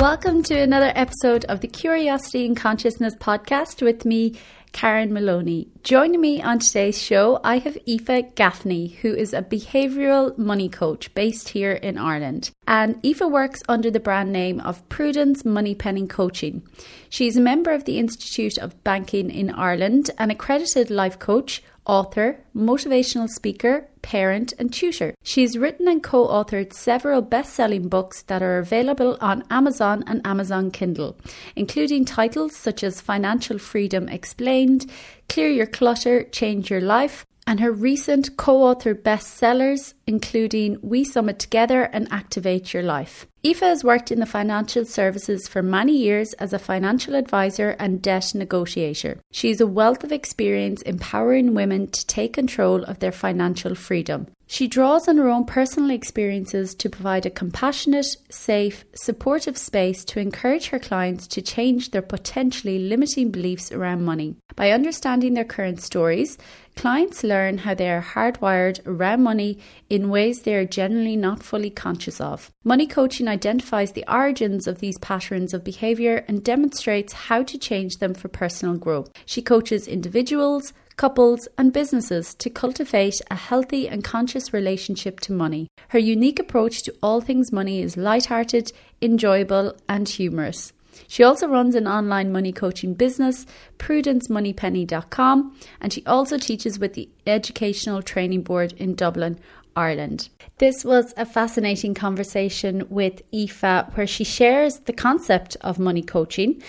[0.00, 4.34] Welcome to another episode of the Curiosity and Consciousness podcast with me,
[4.72, 5.68] Karen Maloney.
[5.82, 11.12] Joining me on today's show, I have Aoife Gaffney, who is a behavioural money coach
[11.12, 12.50] based here in Ireland.
[12.66, 16.62] And Aoife works under the brand name of Prudence Money Moneypenny Coaching.
[17.10, 22.38] She's a member of the Institute of Banking in Ireland, an accredited life coach, author,
[22.54, 25.12] motivational speaker, parent, and tutor.
[25.24, 30.24] She's written and co authored several best selling books that are available on Amazon and
[30.24, 31.16] Amazon Kindle,
[31.56, 34.88] including titles such as Financial Freedom Explained,
[35.28, 41.40] Clear Your Clutter, Change Your Life, and her recent co authored bestsellers, including We Summit
[41.40, 43.26] Together and Activate Your Life.
[43.42, 48.02] Aoife has worked in the financial services for many years as a financial advisor and
[48.02, 49.18] debt negotiator.
[49.32, 54.26] She has a wealth of experience empowering women to take control of their financial freedom.
[54.46, 60.20] She draws on her own personal experiences to provide a compassionate, safe, supportive space to
[60.20, 64.36] encourage her clients to change their potentially limiting beliefs around money.
[64.54, 66.36] By understanding their current stories,
[66.80, 69.58] clients learn how they are hardwired around money
[69.90, 72.50] in ways they are generally not fully conscious of.
[72.64, 77.98] Money coaching identifies the origins of these patterns of behavior and demonstrates how to change
[77.98, 79.10] them for personal growth.
[79.26, 85.68] She coaches individuals, couples, and businesses to cultivate a healthy and conscious relationship to money.
[85.88, 90.72] Her unique approach to all things money is light-hearted, enjoyable, and humorous.
[91.08, 93.46] She also runs an online money coaching business,
[93.78, 99.38] prudencemoneypenny.com, and she also teaches with the Educational Training Board in Dublin,
[99.76, 100.28] Ireland.
[100.58, 106.62] This was a fascinating conversation with Aoife where she shares the concept of money coaching,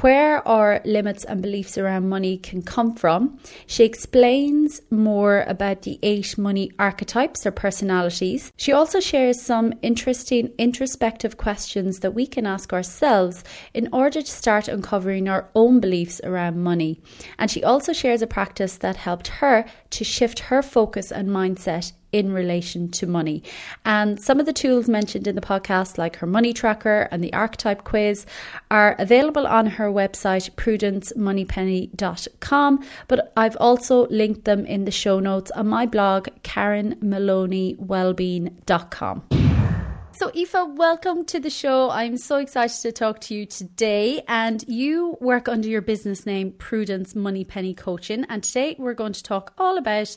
[0.00, 3.38] where our limits and beliefs around money can come from.
[3.66, 8.52] She explains more about the eight money archetypes or personalities.
[8.56, 13.42] She also shares some interesting introspective questions that we can ask ourselves
[13.72, 17.00] in order to start uncovering our own beliefs around money.
[17.38, 21.92] And she also shares a practice that helped her to shift her focus and mindset
[22.16, 23.42] in relation to money.
[23.84, 27.34] And some of the tools mentioned in the podcast, like her money tracker and the
[27.34, 28.24] archetype quiz,
[28.70, 32.84] are available on her website, prudencemoneypenny.com.
[33.08, 39.22] But I've also linked them in the show notes on my blog, karenmaloneywellbeing.com.
[40.12, 41.90] So, Aoife, welcome to the show.
[41.90, 44.22] I'm so excited to talk to you today.
[44.26, 48.24] And you work under your business name, Prudence Moneypenny Coaching.
[48.30, 50.16] And today we're going to talk all about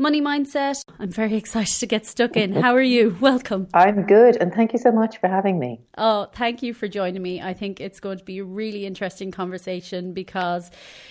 [0.00, 0.82] money mindset.
[0.98, 2.54] I'm very excited to get stuck in.
[2.54, 3.16] How are you?
[3.20, 3.68] Welcome.
[3.74, 5.80] I'm good, and thank you so much for having me.
[5.96, 7.40] Oh, thank you for joining me.
[7.40, 10.70] I think it's going to be a really interesting conversation because,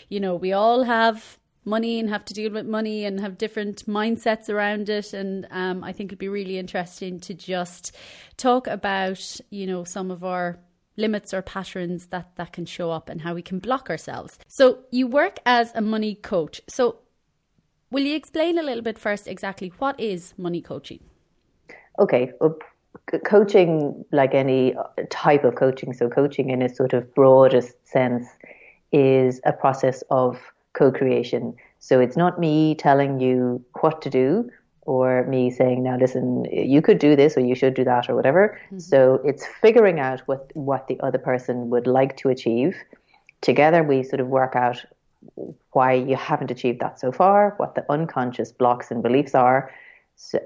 [0.10, 3.86] you know, we all have money and have to deal with money and have different
[3.86, 5.14] mindsets around it.
[5.14, 7.96] And um, I think it'd be really interesting to just
[8.38, 10.60] talk about, you know, some of our
[10.98, 14.38] limits or patterns that that can show up and how we can block ourselves.
[14.48, 16.62] So you work as a money coach.
[16.68, 16.98] So
[17.92, 21.00] Will you explain a little bit first exactly what is money coaching?
[21.98, 22.32] Okay.
[22.40, 22.58] Well,
[23.26, 24.76] coaching, like any
[25.10, 28.28] type of coaching, so coaching in a sort of broadest sense,
[28.92, 30.40] is a process of
[30.74, 31.56] co creation.
[31.80, 34.52] So it's not me telling you what to do
[34.82, 38.16] or me saying, now listen, you could do this or you should do that or
[38.16, 38.60] whatever.
[38.66, 38.80] Mm-hmm.
[38.80, 42.76] So it's figuring out what, what the other person would like to achieve.
[43.42, 44.84] Together, we sort of work out
[45.72, 49.72] why you haven't achieved that so far, what the unconscious blocks and beliefs are,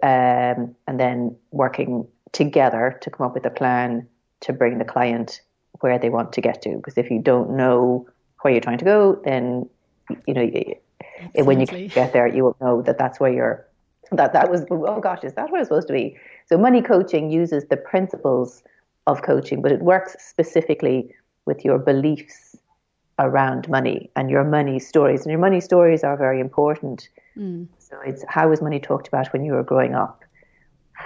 [0.01, 4.07] um, and then working together to come up with a plan
[4.41, 5.41] to bring the client
[5.79, 6.75] where they want to get to.
[6.75, 8.07] Because if you don't know
[8.41, 9.69] where you're trying to go, then
[10.27, 11.43] you know Absolutely.
[11.43, 13.67] when you get there, you will know that that's where you're.
[14.11, 16.17] That that was oh gosh, is that where it's supposed to be?
[16.45, 18.61] So money coaching uses the principles
[19.07, 21.13] of coaching, but it works specifically
[21.45, 22.55] with your beliefs
[23.19, 25.21] around money and your money stories.
[25.21, 27.09] And your money stories are very important.
[27.37, 27.67] Mm.
[27.77, 30.23] So it's how was money talked about when you were growing up?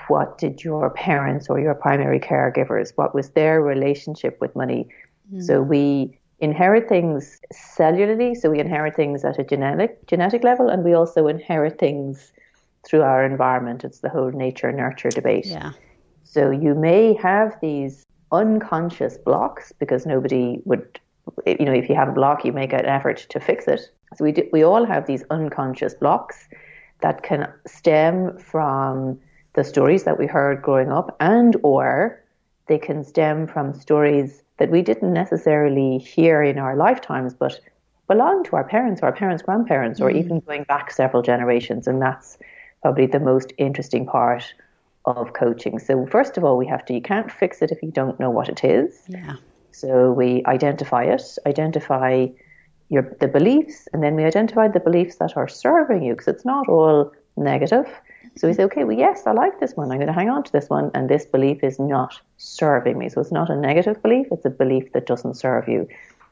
[0.07, 4.87] What did your parents or your primary caregivers, what was their relationship with money?
[5.33, 5.43] Mm.
[5.43, 10.83] So we inherit things cellularly, so we inherit things at a genetic genetic level, and
[10.83, 12.31] we also inherit things
[12.85, 13.83] through our environment.
[13.83, 15.47] It's the whole nature nurture debate.
[15.47, 15.71] Yeah.
[16.23, 20.99] So you may have these unconscious blocks because nobody would
[21.45, 23.81] you know, if you have a block, you make an effort to fix it.
[24.15, 26.47] So we do, we all have these unconscious blocks
[27.01, 29.19] that can stem from
[29.53, 32.23] the stories that we heard growing up, and or
[32.67, 37.59] they can stem from stories that we didn't necessarily hear in our lifetimes, but
[38.07, 40.17] belong to our parents, or our parents' grandparents, or mm.
[40.17, 41.87] even going back several generations.
[41.87, 42.37] And that's
[42.81, 44.53] probably the most interesting part
[45.05, 45.79] of coaching.
[45.79, 48.29] So first of all, we have to you can't fix it if you don't know
[48.29, 49.03] what it is.
[49.07, 49.35] Yeah.
[49.77, 52.27] So we identify it, identify
[52.89, 56.45] your the beliefs, and then we identify the beliefs that are serving you because it's
[56.45, 57.85] not all negative.
[58.37, 59.91] So we say, okay, well, yes, I like this one.
[59.91, 63.09] I'm going to hang on to this one, and this belief is not serving me.
[63.09, 65.87] So it's not a negative belief; it's a belief that doesn't serve you.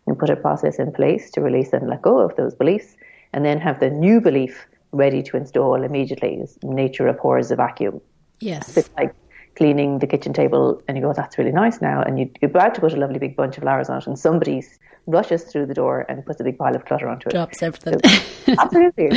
[0.08, 2.96] And put a process in place to release and let go of those beliefs,
[3.34, 6.44] and then have the new belief ready to install immediately.
[6.64, 8.02] Nature abhors a vacuum.
[8.40, 9.14] Yes, it's like
[9.56, 12.76] cleaning the kitchen table, and you go, "That's really nice now," and you, you're about
[12.76, 15.74] to put a lovely big bunch of flowers on it, and somebody's rushes through the
[15.74, 17.32] door and puts a big pile of clutter onto it.
[17.32, 18.00] Drops everything.
[18.46, 19.10] So, absolutely.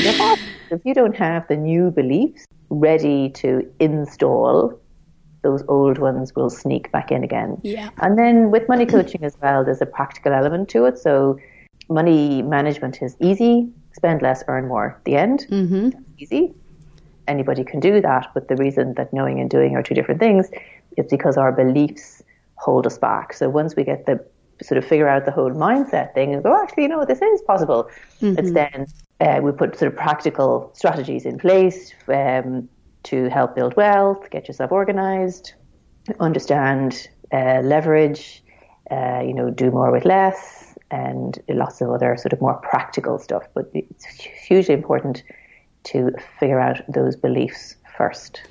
[0.71, 4.79] if you don't have the new beliefs ready to install,
[5.43, 7.59] those old ones will sneak back in again.
[7.63, 7.91] Yeah.
[7.99, 10.99] And then with money coaching as well, there's a practical element to it.
[10.99, 11.39] So
[11.89, 15.01] money management is easy, spend less, earn more.
[15.05, 15.91] The end, mm-hmm.
[16.19, 16.55] easy.
[17.29, 20.51] Anybody can do that, but the reason that knowing and doing are two different things
[20.97, 22.23] is because our beliefs
[22.57, 23.33] hold us back.
[23.33, 24.25] So once we get the
[24.63, 27.43] sort of figure out the whole mindset thing and go, actually, you know, this is
[27.43, 27.89] possible.
[28.21, 28.39] Mm-hmm.
[28.39, 28.87] It's then
[29.21, 32.69] uh, we put sort of practical strategies in place um,
[33.05, 35.55] to help build wealth, get yourself organized,
[36.21, 38.43] understand uh, leverage,
[38.91, 43.19] uh, you know, do more with less, and lots of other sort of more practical
[43.19, 43.45] stuff.
[43.55, 45.23] But it's hugely important
[45.93, 48.43] to figure out those beliefs first.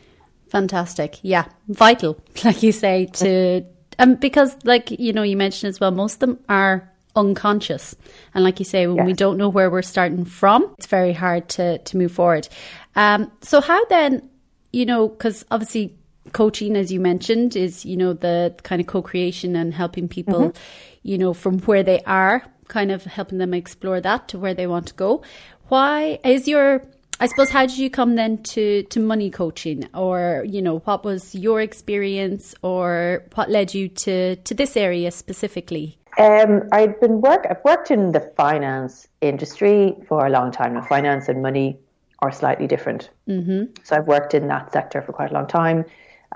[0.49, 1.19] Fantastic.
[1.21, 1.45] Yeah.
[1.67, 3.65] Vital, like you say, to
[3.99, 7.95] um, because, like you know, you mentioned as well, most of them are unconscious,
[8.33, 9.05] and like you say, when yes.
[9.05, 12.47] we don't know where we're starting from, it's very hard to to move forward.
[12.95, 14.29] Um, so how then,
[14.71, 15.95] you know, because obviously
[16.33, 20.57] coaching, as you mentioned, is you know the kind of co-creation and helping people, mm-hmm.
[21.03, 24.67] you know, from where they are, kind of helping them explore that to where they
[24.67, 25.23] want to go.
[25.69, 26.83] Why is your
[27.19, 31.03] I suppose how did you come then to to money coaching, or you know what
[31.03, 35.97] was your experience, or what led you to to this area specifically?
[36.19, 37.45] Um, I've been work.
[37.49, 40.73] I've worked in the finance industry for a long time.
[40.73, 41.77] Now, finance and money
[42.19, 43.09] are slightly different.
[43.27, 43.73] Mm-hmm.
[43.83, 45.85] So I've worked in that sector for quite a long time,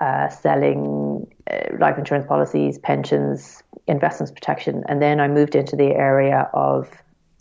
[0.00, 5.94] uh, selling uh, life insurance policies, pensions, investments protection, and then I moved into the
[5.94, 6.88] area of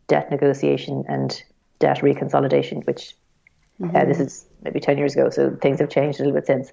[0.07, 1.41] debt negotiation and
[1.79, 3.15] debt reconsolidation, which
[3.81, 3.95] Mm-hmm.
[3.95, 6.71] Uh, this is maybe 10 years ago, so things have changed a little bit since.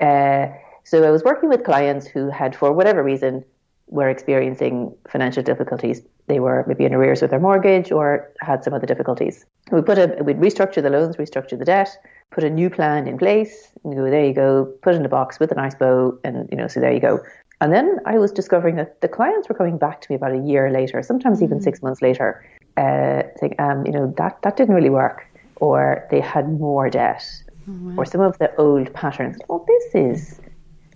[0.00, 0.46] Uh,
[0.84, 3.44] so I was working with clients who had, for whatever reason,
[3.88, 6.02] were experiencing financial difficulties.
[6.28, 9.44] They were maybe in arrears with their mortgage or had some other difficulties.
[9.72, 11.90] We put a, we'd restructure the loans, restructure the debt,
[12.30, 15.40] put a new plan in place, and go, there you go, put in a box
[15.40, 17.20] with a nice bow, and you know, so there you go.
[17.60, 20.38] And then I was discovering that the clients were coming back to me about a
[20.38, 21.62] year later, sometimes even mm.
[21.62, 25.26] six months later, uh, saying, um, you know, that, that didn't really work
[25.60, 27.24] or they had more debt,
[27.68, 27.94] oh, wow.
[27.98, 29.36] or some of the old patterns.
[29.48, 30.40] Oh, this is.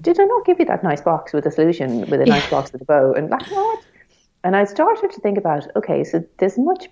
[0.02, 2.72] Did I not give you that nice box with a solution, with a nice box
[2.72, 3.12] with a bow?
[3.12, 3.84] And like, what?
[4.42, 6.88] And I started to think about, okay, so there's much.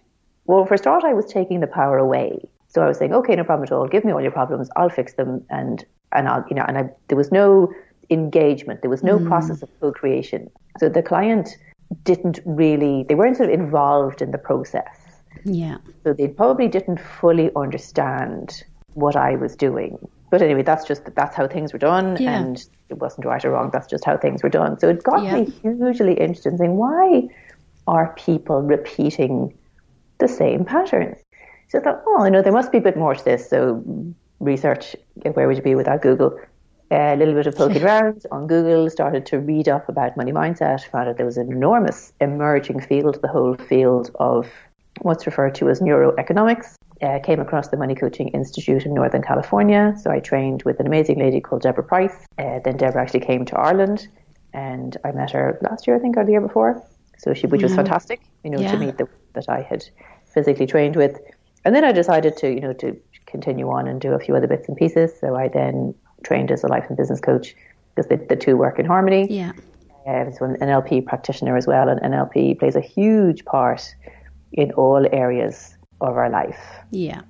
[0.46, 2.48] Well, for a start, I was taking the power away.
[2.68, 3.86] So I was saying, okay, no problem at all.
[3.86, 4.70] Give me all your problems.
[4.76, 7.72] I'll fix them, and and I'll, you know, and I, there was no
[8.08, 8.80] engagement.
[8.80, 9.26] There was no mm.
[9.26, 10.50] process of co-creation.
[10.78, 11.56] So the client
[12.04, 13.04] didn't really.
[13.08, 15.01] They weren't sort of involved in the process.
[15.44, 15.78] Yeah.
[16.04, 18.62] So they probably didn't fully understand
[18.94, 19.98] what I was doing.
[20.30, 22.38] But anyway, that's just that's how things were done, yeah.
[22.38, 23.70] and it wasn't right or wrong.
[23.70, 24.78] That's just how things were done.
[24.78, 25.40] So it got yeah.
[25.40, 27.28] me hugely interested in saying, why
[27.86, 29.52] are people repeating
[30.18, 31.18] the same patterns?
[31.68, 33.48] So I thought, oh, you know, there must be a bit more to this.
[33.48, 33.84] So
[34.40, 36.38] research, eh, where would you be without Google?
[36.92, 40.84] a little bit of poking around on Google, started to read up about money mindset,
[40.90, 44.46] found out there was an enormous emerging field, the whole field of
[45.02, 46.74] what's referred to as neuroeconomics.
[47.02, 49.92] Uh, came across the Money Coaching Institute in Northern California.
[50.00, 52.14] So I trained with an amazing lady called Deborah Price.
[52.38, 54.06] Uh, then Deborah actually came to Ireland,
[54.52, 56.80] and I met her last year, I think, or the year before.
[57.18, 57.80] So she, which was mm-hmm.
[57.80, 58.70] fantastic, you know, yeah.
[58.70, 59.84] to meet the, that I had
[60.32, 61.18] physically trained with.
[61.64, 64.46] And then I decided to, you know, to continue on and do a few other
[64.46, 65.12] bits and pieces.
[65.18, 67.56] So I then trained as a life and business coach
[67.94, 69.26] because the, the two work in harmony.
[69.28, 69.52] Yeah.
[70.06, 73.94] Uh, so an NLP practitioner as well, and NLP plays a huge part
[74.52, 76.58] in all areas of our life.
[76.90, 77.22] Yeah.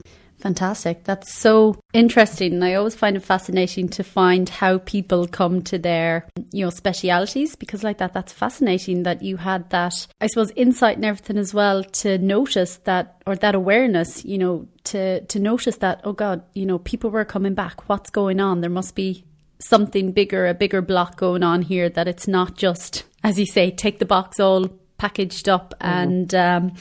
[0.42, 1.04] Fantastic.
[1.04, 2.54] That's so interesting.
[2.54, 6.70] And I always find it fascinating to find how people come to their, you know,
[6.70, 11.38] specialities because like that, that's fascinating that you had that, I suppose, insight and everything
[11.38, 16.12] as well to notice that or that awareness, you know, to to notice that, oh
[16.12, 17.88] God, you know, people were coming back.
[17.88, 18.62] What's going on?
[18.62, 19.24] There must be
[19.60, 23.70] something bigger, a bigger block going on here that it's not just, as you say,
[23.70, 24.66] take the box all
[25.02, 25.88] packaged up mm.
[25.88, 26.72] and um,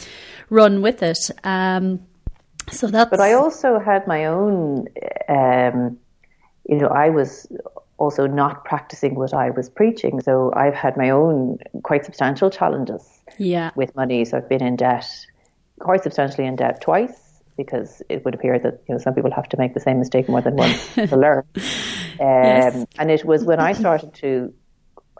[0.52, 1.18] run with it.
[1.44, 2.00] Um,
[2.72, 3.10] so that's.
[3.10, 4.88] But I also had my own.
[5.28, 5.98] Um,
[6.70, 7.48] you know, I was
[7.98, 10.22] also not practicing what I was preaching.
[10.22, 13.04] So I've had my own quite substantial challenges
[13.40, 13.72] yeah.
[13.76, 14.24] with money.
[14.26, 15.08] So I've been in debt,
[15.80, 17.18] quite substantially in debt twice
[17.58, 20.30] because it would appear that you know some people have to make the same mistake
[20.30, 21.44] more than once to learn.
[21.56, 21.64] Um,
[22.20, 22.86] yes.
[23.00, 24.54] And it was when I started to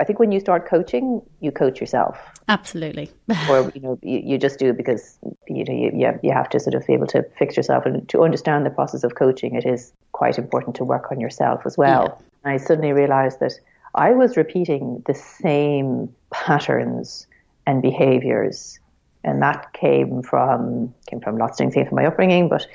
[0.02, 2.18] I think when you start coaching, you coach yourself.
[2.50, 3.12] Absolutely.
[3.50, 6.74] or you know, you, you, just do because you know you, you have to sort
[6.74, 9.54] of be able to fix yourself and to understand the process of coaching.
[9.54, 12.20] It is quite important to work on yourself as well.
[12.44, 12.54] Yeah.
[12.54, 13.54] I suddenly realised that
[13.94, 17.28] I was repeating the same patterns
[17.68, 18.80] and behaviours,
[19.24, 21.76] and that came from came from lots of things.
[21.76, 22.66] Came from my upbringing, but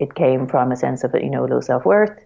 [0.00, 2.18] it came from a sense of you know low self worth,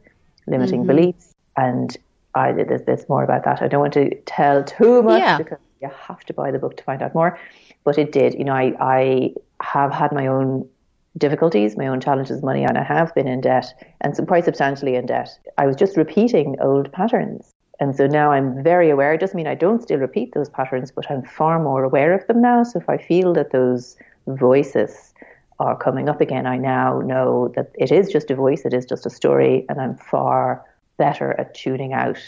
[0.46, 0.96] limiting mm-hmm.
[0.96, 1.96] beliefs, and
[2.34, 3.62] I there's, there's more about that.
[3.62, 5.38] I don't want to tell too much yeah.
[5.38, 7.38] because you have to buy the book to find out more.
[7.84, 8.34] But it did.
[8.34, 10.68] You know, I I have had my own
[11.16, 14.96] difficulties, my own challenges money, and I have been in debt and some quite substantially
[14.96, 15.30] in debt.
[15.58, 17.52] I was just repeating old patterns.
[17.80, 19.12] And so now I'm very aware.
[19.14, 22.26] It doesn't mean I don't still repeat those patterns, but I'm far more aware of
[22.26, 22.62] them now.
[22.62, 25.12] So if I feel that those voices
[25.58, 28.86] are coming up again, I now know that it is just a voice, it is
[28.86, 30.64] just a story, and I'm far
[30.96, 32.18] better at tuning out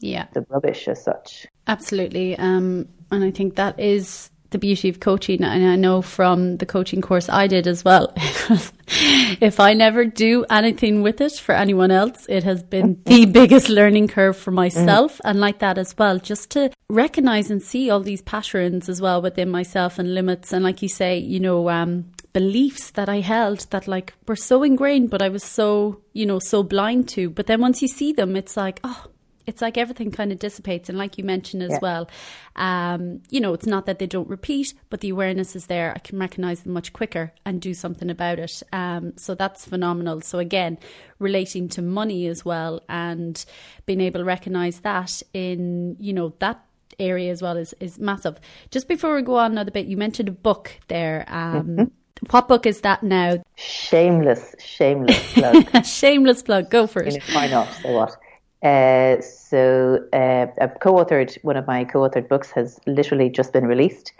[0.00, 0.26] yeah.
[0.32, 1.46] the rubbish as such.
[1.66, 2.36] Absolutely.
[2.38, 5.42] Um, and I think that is the beauty of coaching.
[5.42, 8.12] And I know from the coaching course I did as well.
[8.16, 13.68] if I never do anything with it for anyone else, it has been the biggest
[13.68, 15.18] learning curve for myself.
[15.18, 15.30] Mm.
[15.30, 19.20] And like that as well, just to recognize and see all these patterns as well
[19.20, 20.52] within myself and limits.
[20.52, 24.62] And like you say, you know, um, beliefs that I held that like were so
[24.62, 27.30] ingrained, but I was so, you know, so blind to.
[27.30, 29.06] But then once you see them, it's like, oh,
[29.46, 30.90] it's like everything kind of dissipates.
[30.90, 31.78] And like you mentioned as yeah.
[31.80, 32.10] well,
[32.56, 35.94] um, you know, it's not that they don't repeat, but the awareness is there.
[35.96, 38.62] I can recognize them much quicker and do something about it.
[38.70, 40.20] Um, so that's phenomenal.
[40.20, 40.76] So again,
[41.18, 43.42] relating to money as well and
[43.86, 46.62] being able to recognize that in, you know, that
[46.98, 48.38] area as well is, is massive.
[48.70, 51.24] Just before we go on another bit, you mentioned a book there.
[51.28, 51.84] Um, mm-hmm
[52.30, 53.42] what book is that now?
[53.56, 55.84] Shameless, shameless plug.
[55.84, 56.70] shameless plug.
[56.70, 57.22] Go for it.
[57.32, 57.68] why not?
[57.82, 58.16] So what?
[58.62, 64.12] Uh, so uh, I've co-authored one of my co-authored books has literally just been released.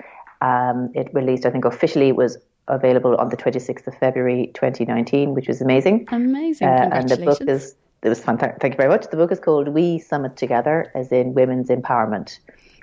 [0.42, 2.36] Um, it released, I think, officially was
[2.68, 6.06] available on the 26th of February 2019, which was amazing.
[6.12, 6.68] Amazing.
[6.68, 8.60] Uh, and the book is it was fantastic.
[8.60, 9.08] Thank you very much.
[9.10, 12.38] The book is called We Summit Together, as in women's empowerment,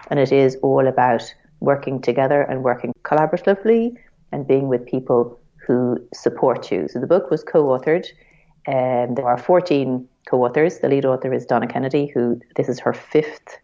[0.09, 3.95] and it is all about working together and working collaboratively
[4.33, 6.87] and being with people who support you.
[6.89, 8.05] So the book was co-authored.
[8.67, 10.79] Um, there are 14 co-authors.
[10.79, 13.57] The lead author is Donna Kennedy, who this is her fifth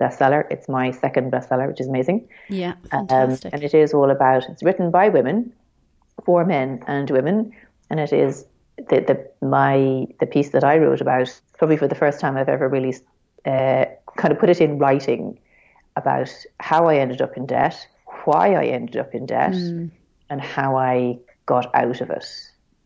[0.00, 0.44] bestseller.
[0.50, 2.28] It's my second bestseller, which is amazing.
[2.48, 3.52] Yeah, fantastic.
[3.52, 4.44] Um, and it is all about.
[4.48, 5.52] It's written by women,
[6.24, 7.52] for men and women,
[7.90, 8.44] and it is
[8.76, 11.40] the the my the piece that I wrote about.
[11.58, 12.94] Probably for the first time I've ever really
[13.44, 13.84] uh,
[14.16, 15.38] kind of put it in writing
[15.96, 17.86] about how I ended up in debt,
[18.24, 19.90] why I ended up in debt, mm
[20.30, 22.26] and how I got out of it.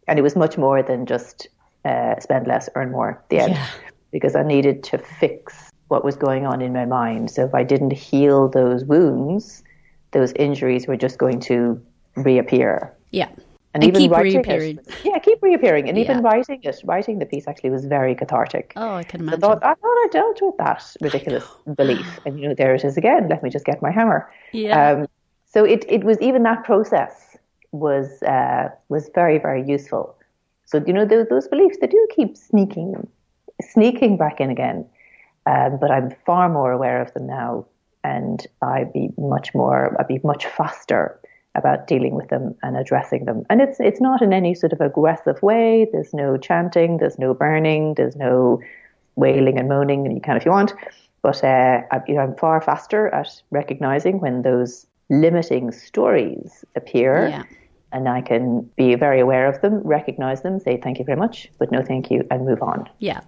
[0.09, 1.49] And it was much more than just
[1.85, 3.69] uh, spend less, earn more the end, yeah.
[4.11, 7.31] because I needed to fix what was going on in my mind.
[7.31, 9.63] So if I didn't heal those wounds,
[10.13, 11.81] those injuries were just going to
[12.17, 12.95] reappear.
[13.11, 13.29] Yeah.
[13.75, 14.79] And, and even keep reappearing.
[14.79, 15.89] It, yeah, keep reappearing.
[15.89, 16.05] And yeah.
[16.05, 18.75] even writing it, writing the piece actually was very cathartic.
[18.77, 19.43] Oh, I can imagine.
[19.43, 21.45] I thought, I thought I dealt with that ridiculous
[21.75, 22.21] belief.
[22.27, 23.29] And, you know, there it is again.
[23.29, 24.31] Let me just get my hammer.
[24.53, 24.91] Yeah.
[24.91, 25.07] Um,
[25.47, 27.32] so it, it was even that process
[27.73, 30.15] was uh, was very very useful.
[30.67, 33.09] So you know those, those beliefs they do keep sneaking
[33.61, 34.87] sneaking back in again,
[35.47, 37.67] um, but I'm far more aware of them now,
[38.05, 41.19] and I'd be much more I'd be much faster
[41.55, 43.45] about dealing with them and addressing them.
[43.51, 45.89] And it's it's not in any sort of aggressive way.
[45.93, 46.99] There's no chanting.
[46.99, 47.95] There's no burning.
[47.95, 48.61] There's no
[49.17, 50.07] wailing and moaning.
[50.07, 50.75] And you can if you want.
[51.23, 57.29] But uh, I, you know, I'm far faster at recognizing when those limiting stories appear.
[57.29, 57.45] Yeah
[57.93, 61.51] and I can be very aware of them, recognize them, say thank you very much,
[61.59, 62.89] but no thank you, and move on.
[62.99, 63.21] Yeah.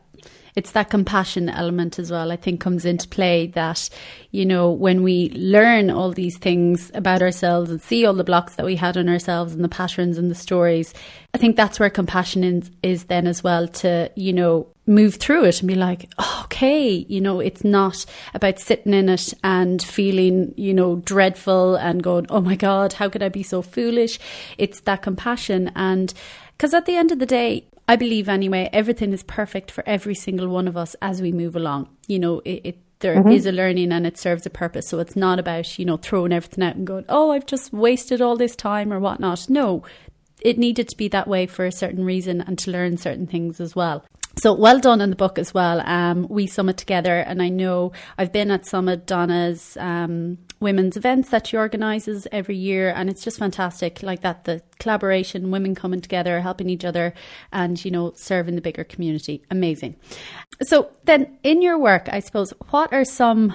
[0.56, 3.88] It's that compassion element as well, I think, comes into play that,
[4.30, 8.54] you know, when we learn all these things about ourselves and see all the blocks
[8.54, 10.94] that we had on ourselves and the patterns and the stories,
[11.34, 15.44] I think that's where compassion is, is then as well to, you know, move through
[15.44, 19.82] it and be like, oh, okay, you know, it's not about sitting in it and
[19.82, 24.20] feeling, you know, dreadful and going, oh my God, how could I be so foolish?
[24.58, 25.72] It's that compassion.
[25.74, 26.12] And
[26.56, 30.14] because at the end of the day, I believe anyway, everything is perfect for every
[30.14, 31.88] single one of us as we move along.
[32.06, 33.32] You know, it, it there mm-hmm.
[33.32, 34.88] is a learning and it serves a purpose.
[34.88, 38.22] So it's not about, you know, throwing everything out and going, oh, I've just wasted
[38.22, 39.50] all this time or whatnot.
[39.50, 39.82] No,
[40.40, 43.60] it needed to be that way for a certain reason and to learn certain things
[43.60, 44.04] as well.
[44.38, 45.80] So well done in the book as well.
[45.84, 51.30] Um, we summit together, and I know I've been at Summit Donna's um, women's events
[51.30, 54.02] that she organises every year, and it's just fantastic.
[54.02, 57.14] Like that, the collaboration, women coming together, helping each other,
[57.52, 59.42] and you know, serving the bigger community.
[59.50, 59.96] Amazing.
[60.62, 63.54] So then, in your work, I suppose, what are some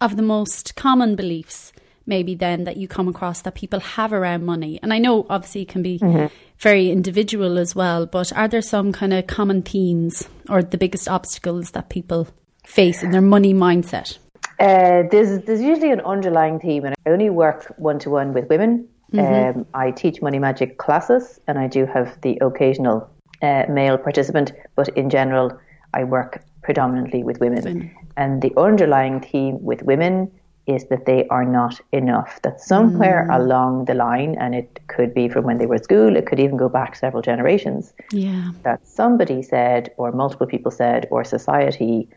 [0.00, 1.72] of the most common beliefs?
[2.06, 4.78] maybe then that you come across that people have around money?
[4.82, 6.26] And I know obviously it can be mm-hmm.
[6.58, 11.08] very individual as well, but are there some kind of common themes or the biggest
[11.08, 12.28] obstacles that people
[12.64, 14.18] face in their money mindset?
[14.58, 18.48] Uh, there's there's usually an underlying theme, and I only work one to one with
[18.48, 18.88] women.
[19.12, 19.58] Mm-hmm.
[19.58, 23.08] Um, I teach money magic classes, and I do have the occasional
[23.42, 25.58] uh, male participant, but in general,
[25.94, 27.64] I work predominantly with women.
[27.64, 27.96] women.
[28.16, 30.30] And the underlying theme with women
[30.66, 32.40] is that they are not enough.
[32.42, 33.36] That somewhere mm.
[33.36, 36.38] along the line, and it could be from when they were at school, it could
[36.38, 37.92] even go back several generations.
[38.12, 38.52] Yeah.
[38.62, 42.08] That somebody said, or multiple people said, or society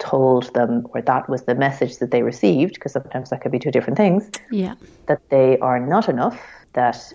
[0.00, 3.58] told them, or that was the message that they received, because sometimes that could be
[3.58, 4.30] two different things.
[4.50, 4.74] Yeah.
[5.06, 6.40] That they are not enough,
[6.72, 7.12] that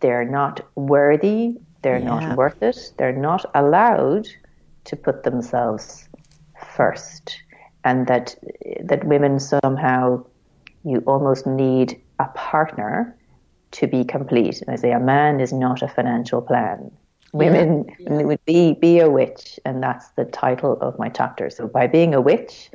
[0.00, 2.04] they're not worthy, they're yeah.
[2.04, 4.28] not worth it, they're not allowed
[4.84, 6.08] to put themselves
[6.74, 7.42] first
[7.84, 8.36] and that
[8.82, 10.24] that women somehow
[10.84, 13.16] you almost need a partner
[13.70, 14.60] to be complete.
[14.62, 16.90] And I say a man is not a financial plan.
[17.32, 18.22] Women yeah, yeah.
[18.22, 21.50] would be be a witch, and that's the title of my chapter.
[21.50, 22.70] So by being a witch,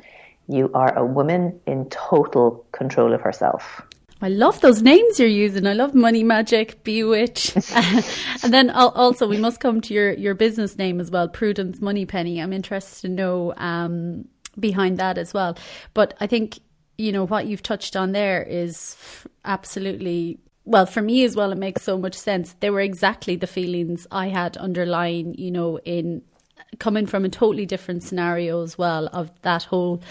[0.48, 3.82] you are a woman in total control of herself.
[4.22, 5.66] I love those names you're using.
[5.66, 7.54] I love Money Magic, Bewitch.
[8.42, 12.40] and then also, we must come to your, your business name as well, Prudence Moneypenny.
[12.40, 14.26] I'm interested to know um,
[14.58, 15.58] behind that as well.
[15.92, 16.60] But I think,
[16.96, 18.96] you know, what you've touched on there is
[19.44, 22.54] absolutely well, for me as well, it makes so much sense.
[22.60, 26.22] They were exactly the feelings I had underlying, you know, in
[26.78, 30.02] coming from a totally different scenario as well of that whole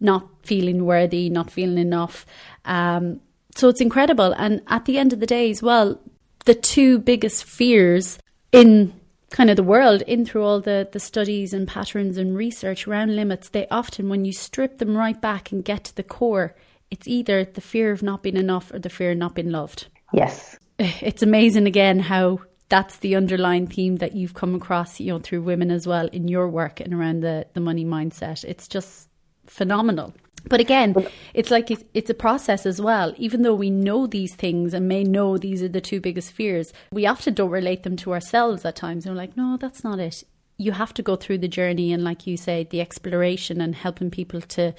[0.00, 2.26] not feeling worthy, not feeling enough.
[2.64, 3.20] Um,
[3.56, 4.34] so it's incredible.
[4.36, 6.00] And at the end of the day as well,
[6.44, 8.18] the two biggest fears
[8.52, 8.92] in
[9.30, 13.16] kind of the world in through all the, the studies and patterns and research around
[13.16, 16.54] limits, they often, when you strip them right back and get to the core,
[16.90, 19.88] it's either the fear of not being enough or the fear of not being loved.
[20.14, 20.58] Yes.
[20.78, 25.18] Eh, it's amazing again how that's the underlying theme that you've come across, you know,
[25.18, 28.44] through women as well in your work and around the, the money mindset.
[28.44, 29.08] It's just
[29.46, 30.14] phenomenal.
[30.48, 30.94] But again,
[31.32, 33.14] it's like it's, it's, a process as well.
[33.16, 36.72] Even though we know these things and may know these are the two biggest fears,
[36.92, 39.06] we often don't relate them to ourselves at times.
[39.06, 40.22] And we're like, no, that's not it.
[40.58, 44.10] You have to go through the journey and, like you say, the exploration and helping
[44.10, 44.74] people to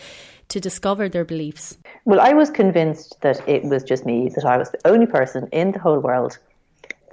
[0.49, 1.77] to discover their beliefs.
[2.05, 5.47] Well, I was convinced that it was just me, that I was the only person
[5.51, 6.38] in the whole world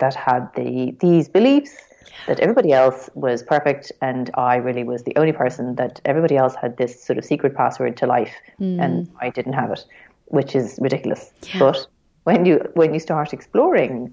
[0.00, 1.76] that had the these beliefs
[2.26, 6.54] that everybody else was perfect and I really was the only person that everybody else
[6.54, 8.80] had this sort of secret password to life mm.
[8.80, 9.84] and I didn't have it,
[10.26, 11.32] which is ridiculous.
[11.42, 11.58] Yeah.
[11.60, 11.86] But
[12.24, 14.12] when you when you start exploring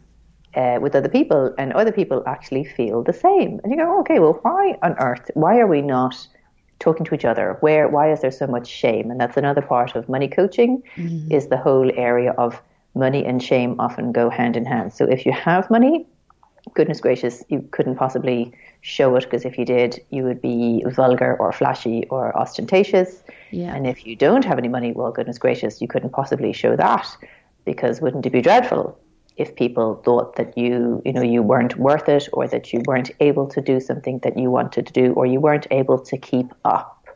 [0.55, 4.19] uh, with other people and other people actually feel the same and you go, okay,
[4.19, 5.29] well, why on earth?
[5.36, 6.15] Why are we not
[6.80, 7.58] talking to each other?
[7.60, 9.12] Where why is there so much shame?
[9.12, 11.32] And that's another part of money coaching mm.
[11.32, 12.62] is the whole area of
[12.96, 14.94] money and shame often go hand in hand.
[14.94, 16.06] So if you have money
[16.74, 21.36] goodness gracious, you couldn't possibly show it because if you did, you would be vulgar
[21.38, 23.24] or flashy or ostentatious.
[23.52, 23.74] Yeah.
[23.74, 27.08] And if you don't have any money, well, goodness gracious, you couldn't possibly show that
[27.65, 29.00] because wouldn't it be dreadful
[29.39, 33.10] if people thought that you, you know, you weren't worth it or that you weren't
[33.21, 36.47] able to do something that you wanted to do or you weren't able to keep
[36.65, 37.08] up.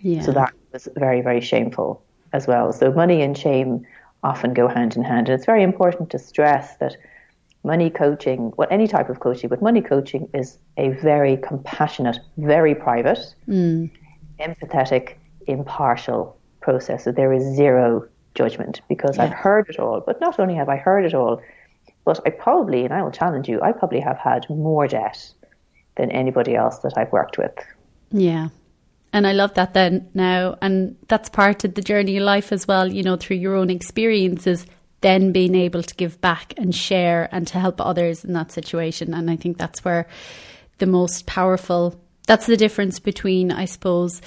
[0.00, 0.22] Yeah.
[0.22, 2.72] So that was very, very shameful as well.
[2.72, 3.86] So money and shame
[4.24, 5.28] often go hand in hand.
[5.28, 6.96] And it's very important to stress that
[7.62, 12.74] money coaching, well, any type of coaching, but money coaching is a very compassionate, very
[12.74, 13.88] private, mm.
[14.40, 15.14] empathetic,
[15.46, 17.04] impartial process.
[17.04, 19.24] So there is zero judgment because yeah.
[19.24, 20.00] I've heard it all.
[20.00, 21.40] But not only have I heard it all,
[22.08, 25.30] but I probably, and I will challenge you, I probably have had more debt
[25.96, 27.52] than anybody else that I've worked with.
[28.10, 28.48] Yeah.
[29.12, 30.56] And I love that then now.
[30.62, 33.68] And that's part of the journey of life as well, you know, through your own
[33.68, 34.64] experiences
[35.02, 39.12] then being able to give back and share and to help others in that situation.
[39.12, 40.08] And I think that's where
[40.78, 44.22] the most powerful, that's the difference between, I suppose,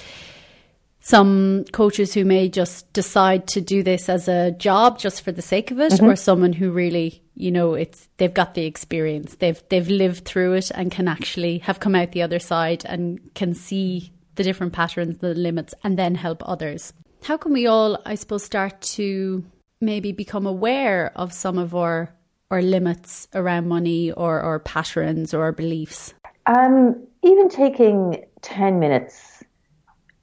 [1.02, 5.42] some coaches who may just decide to do this as a job just for the
[5.42, 6.06] sake of it mm-hmm.
[6.06, 10.54] or someone who really you know it's they've got the experience they've they've lived through
[10.54, 14.74] it and can actually have come out the other side and can see the different
[14.74, 19.44] patterns the limits and then help others how can we all i suppose start to
[19.82, 22.14] maybe become aware of some of our
[22.52, 26.14] our limits around money or or patterns or beliefs?
[26.46, 29.31] Um, even taking 10 minutes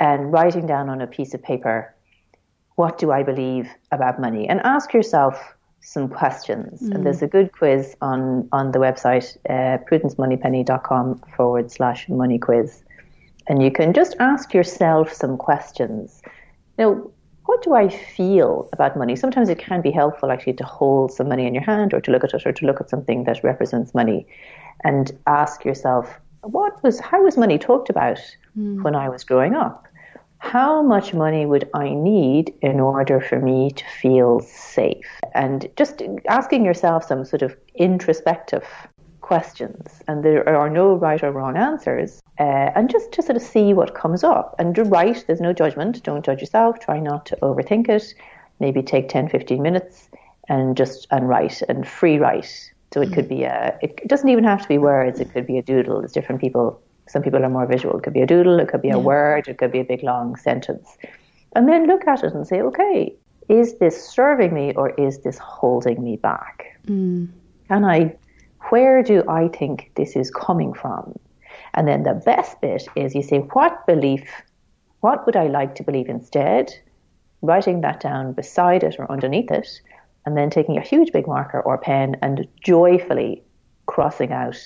[0.01, 1.95] and writing down on a piece of paper,
[2.77, 4.49] what do I believe about money?
[4.49, 6.83] And ask yourself some questions.
[6.83, 6.95] Mm.
[6.95, 12.85] And there's a good quiz on, on the website, uh, prudencemoneypenny.com forward slash money quiz.
[13.49, 16.23] And you can just ask yourself some questions.
[16.79, 17.13] You know,
[17.47, 19.17] what do I feel about money?
[19.17, 22.11] Sometimes it can be helpful actually to hold some money in your hand or to
[22.11, 24.27] look at it or to look at something that represents money
[24.85, 28.21] and ask yourself, what was, how was money talked about
[28.57, 28.83] mm.
[28.83, 29.88] when I was growing up?
[30.39, 35.21] How much money would I need in order for me to feel safe?
[35.35, 38.65] And just asking yourself some sort of introspective
[39.21, 40.03] questions.
[40.09, 42.23] And there are no right or wrong answers.
[42.39, 44.55] Uh, and just to sort of see what comes up.
[44.59, 46.03] And to write, there's no judgment.
[46.03, 46.79] Don't judge yourself.
[46.81, 48.15] Try not to overthink it.
[48.59, 50.09] Maybe take 10, 15 minutes
[50.49, 52.73] and just and write and free write.
[52.93, 55.21] So it could be a, it doesn't even have to be words.
[55.21, 55.99] It could be a doodle.
[56.01, 56.81] There's different people.
[57.09, 57.97] Some people are more visual.
[57.99, 58.61] It could be a doodle.
[58.61, 59.03] It could be a yeah.
[59.03, 59.49] word.
[59.49, 60.97] It could be a big long sentence.
[61.57, 63.15] And then look at it and say, okay,
[63.49, 66.79] is this serving me or is this holding me back?
[66.87, 67.29] Mm.
[67.69, 68.15] Can I,
[68.71, 71.19] where do I think this is coming from?
[71.75, 74.29] And then the best bit is you say, what belief,
[75.01, 76.73] what would I like to believe instead?
[77.41, 79.81] Writing that down beside it or underneath it,
[80.27, 83.43] and then taking a huge big marker or pen and joyfully
[83.87, 84.59] crossing out,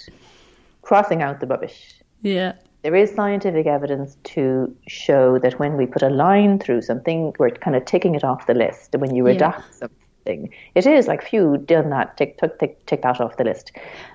[0.83, 2.02] crossing out the rubbish.
[2.23, 2.55] Yeah.
[2.83, 7.51] There is scientific evidence to show that when we put a line through something, we're
[7.51, 8.95] kind of ticking it off the list.
[8.97, 9.63] When you redact yeah.
[9.71, 10.53] something.
[10.75, 13.73] It is like, phew, done that, tick, tick, tick, tick that off the list.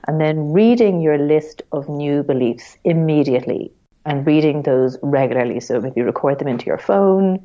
[0.07, 3.71] And then reading your list of new beliefs immediately
[4.05, 5.59] and reading those regularly.
[5.59, 7.39] So maybe record them into your phone.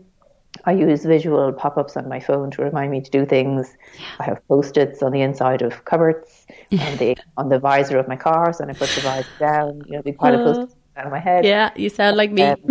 [0.64, 3.76] I use visual pop ups on my phone to remind me to do things.
[4.20, 8.08] I have post its on the inside of cupboards, on the on the visor of
[8.08, 10.76] my car, so when I put the visor down, you know, big pile of post
[10.96, 11.44] out of my head.
[11.44, 12.42] Yeah, you sound like me.
[12.42, 12.60] Um,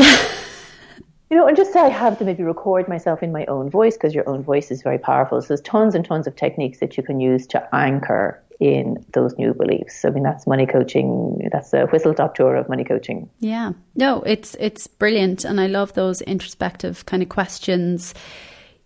[1.29, 3.95] you know, and just say I have to maybe record myself in my own voice
[3.95, 5.41] because your own voice is very powerful.
[5.41, 9.35] So there's tons and tons of techniques that you can use to anchor in those
[9.39, 10.05] new beliefs.
[10.05, 11.49] I mean, that's money coaching.
[11.51, 13.27] That's a whistle top tour of money coaching.
[13.39, 18.13] Yeah, no, it's it's brilliant, and I love those introspective kind of questions,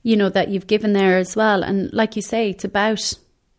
[0.01, 1.61] you know, that you've given there as well.
[1.61, 3.13] And like you say, it's about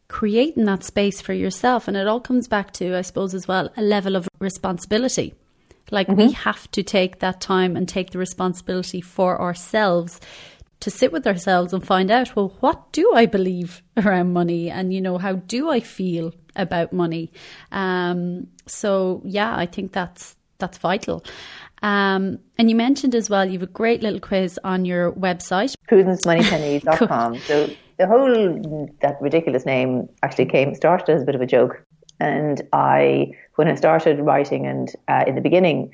[0.09, 3.71] creating that space for yourself, and it all comes back to, I suppose, as well,
[3.77, 5.35] a level of responsibility.
[5.91, 6.17] Like mm-hmm.
[6.17, 10.19] we have to take that time and take the responsibility for ourselves
[10.87, 14.71] to sit with ourselves and find out, well, what do I believe around money?
[14.71, 17.33] And, you know, how do I feel about money?
[17.73, 21.25] Um, so yeah, I think that's, that's vital.
[21.83, 25.75] Um, and you mentioned as well, you have a great little quiz on your website.
[25.91, 27.39] prudencemoneypenny.com.
[27.49, 27.69] so
[27.99, 31.85] the whole, that ridiculous name actually came, started as a bit of a joke.
[32.21, 35.91] And I when I started writing, and uh, in the beginning,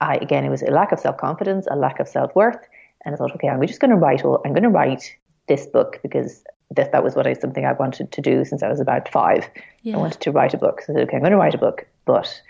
[0.00, 2.58] I, again, it was a lack of self confidence, a lack of self worth.
[3.04, 5.14] And I thought, okay, I'm just going to write, I'm going to write
[5.48, 8.68] this book because that, that was what I, something I wanted to do since I
[8.68, 9.48] was about five.
[9.82, 9.96] Yeah.
[9.96, 10.80] I wanted to write a book.
[10.80, 12.40] So I said, okay, I'm going to write a book, but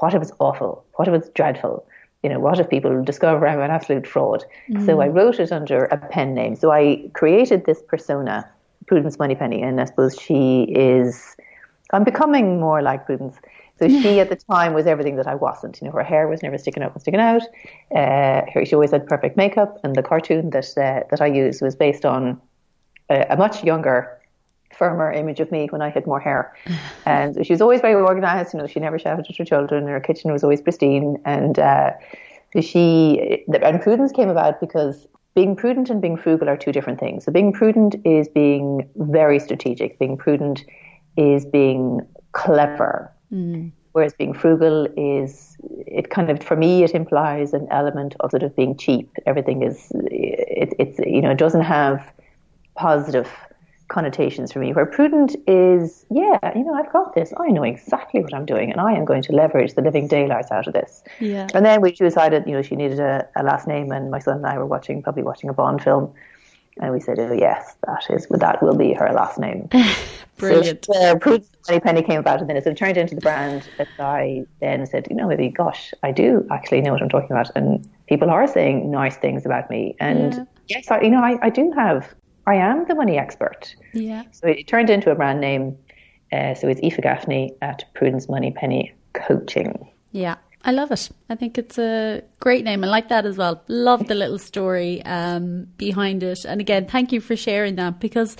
[0.00, 0.84] what if it's awful?
[0.94, 1.86] What if it's dreadful?
[2.22, 4.44] You know, what if people discover I'm an absolute fraud?
[4.70, 4.84] Mm.
[4.84, 6.56] So I wrote it under a pen name.
[6.56, 8.48] So I created this persona,
[8.86, 11.36] Prudence Moneypenny, and I suppose she is,
[11.92, 13.36] I'm becoming more like Prudence.
[13.78, 15.80] So she at the time was everything that I wasn't.
[15.80, 17.42] You know, her hair was never sticking out and sticking out.
[17.94, 21.62] Uh, her, she always had perfect makeup, and the cartoon that uh, that I used
[21.62, 22.40] was based on
[23.08, 24.20] a, a, much younger,
[24.76, 26.54] firmer image of me when I had more hair.
[27.06, 28.52] And she was always very organised.
[28.52, 29.86] You know, she never shouted at her children.
[29.86, 31.92] Her kitchen was always pristine, and uh,
[32.60, 37.24] she and prudence came about because being prudent and being frugal are two different things.
[37.24, 39.98] So being prudent is being very strategic.
[40.00, 40.64] Being prudent
[41.16, 42.00] is being
[42.32, 43.72] clever Mm.
[43.92, 48.42] Whereas being frugal is, it kind of, for me, it implies an element of sort
[48.42, 49.10] of being cheap.
[49.26, 52.12] Everything is, it, it's, you know, it doesn't have
[52.76, 53.28] positive
[53.88, 54.72] connotations for me.
[54.72, 57.32] Where prudent is, yeah, you know, I've got this.
[57.38, 60.50] I know exactly what I'm doing, and I am going to leverage the living daylights
[60.50, 61.02] out of this.
[61.18, 61.48] Yeah.
[61.54, 64.36] And then we decided, you know, she needed a, a last name, and my son
[64.36, 66.12] and I were watching, probably watching a Bond film,
[66.80, 69.68] and we said, oh, yes, that is, that will be her last name.
[70.36, 70.84] Brilliant.
[70.84, 73.68] So, uh, Prudence Moneypenny came about, and then it sort of turned into the brand
[73.76, 77.32] that I then said, you know, maybe, gosh, I do actually know what I'm talking
[77.32, 77.50] about.
[77.56, 79.96] And people are saying nice things about me.
[79.98, 80.44] And yeah.
[80.68, 82.14] yes, I, you know, I, I do have,
[82.46, 83.74] I am the money expert.
[83.92, 84.22] Yeah.
[84.30, 85.76] So it turned into a brand name.
[86.32, 89.88] Uh, so it's Aoife Gaffney at Prudence Moneypenny Coaching.
[90.12, 90.36] Yeah.
[90.62, 91.08] I love it.
[91.30, 92.82] I think it's a great name.
[92.84, 93.62] I like that as well.
[93.68, 96.44] Love the little story um, behind it.
[96.44, 98.36] And again, thank you for sharing that because,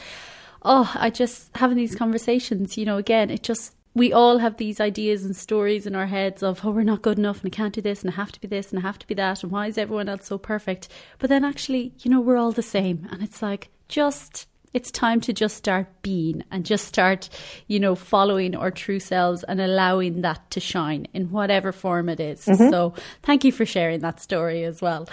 [0.63, 4.81] oh, I just having these conversations, you know, again, it just we all have these
[4.81, 7.75] ideas and stories in our heads of, oh, we're not good enough and I can't
[7.75, 9.51] do this and I have to be this and I have to be that and
[9.51, 10.89] why is everyone else so perfect?
[11.19, 13.09] But then actually, you know, we're all the same.
[13.11, 17.29] And it's like, just it's time to just start being and just start,
[17.67, 22.21] you know, following our true selves and allowing that to shine in whatever form it
[22.21, 22.45] is.
[22.45, 22.71] Mm-hmm.
[22.71, 25.09] So thank you for sharing that story as well.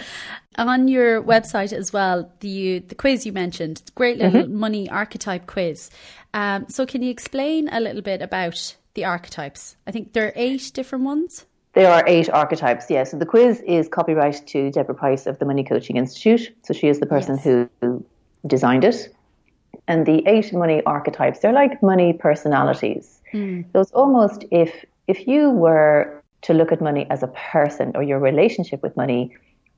[0.58, 4.56] On your website as well, the the quiz you mentioned, great little mm-hmm.
[4.56, 5.90] money archetype quiz.
[6.34, 9.76] Um, so can you explain a little bit about the archetypes?
[9.86, 11.46] I think there are eight different ones.
[11.74, 12.90] There are eight archetypes, yes.
[12.90, 13.04] Yeah.
[13.04, 16.54] So the quiz is copyright to Deborah Price of the Money Coaching Institute.
[16.62, 17.68] So she is the person yes.
[17.80, 18.04] who
[18.46, 19.14] designed it
[19.88, 23.20] and the eight money archetypes, they're like money personalities.
[23.32, 23.64] Mm.
[23.72, 28.02] So it's almost if if you were to look at money as a person or
[28.02, 29.34] your relationship with money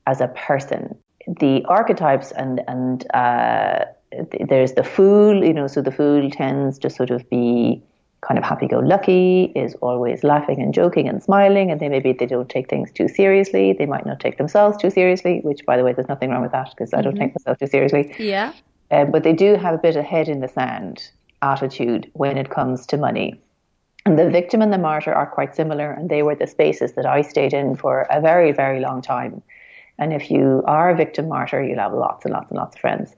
[0.06, 3.84] as a person, the archetypes and and uh,
[4.48, 7.82] there's the fool, you know, so the fool tends to sort of be
[8.20, 12.48] kind of happy-go-lucky, is always laughing and joking and smiling, and they maybe they don't
[12.48, 13.74] take things too seriously.
[13.78, 16.52] They might not take themselves too seriously, which, by the way, there's nothing wrong with
[16.52, 16.92] that because.
[16.94, 17.24] I don't mm-hmm.
[17.24, 18.14] take myself too seriously.
[18.18, 18.52] Yeah.
[18.90, 21.10] Um, but they do have a bit of head in the sand
[21.42, 23.40] attitude when it comes to money.
[24.06, 27.04] And the victim and the martyr are quite similar, and they were the spaces that
[27.04, 29.42] I stayed in for a very, very long time.
[29.98, 32.80] And if you are a victim martyr, you'll have lots and lots and lots of
[32.80, 33.14] friends.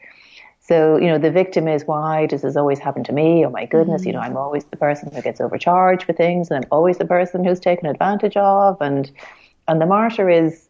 [0.59, 3.45] So, you know, the victim is, why does this always happen to me?
[3.45, 6.65] Oh my goodness, you know, I'm always the person who gets overcharged for things, and
[6.65, 8.81] I'm always the person who's taken advantage of.
[8.81, 9.11] And
[9.69, 10.69] and the martyr is,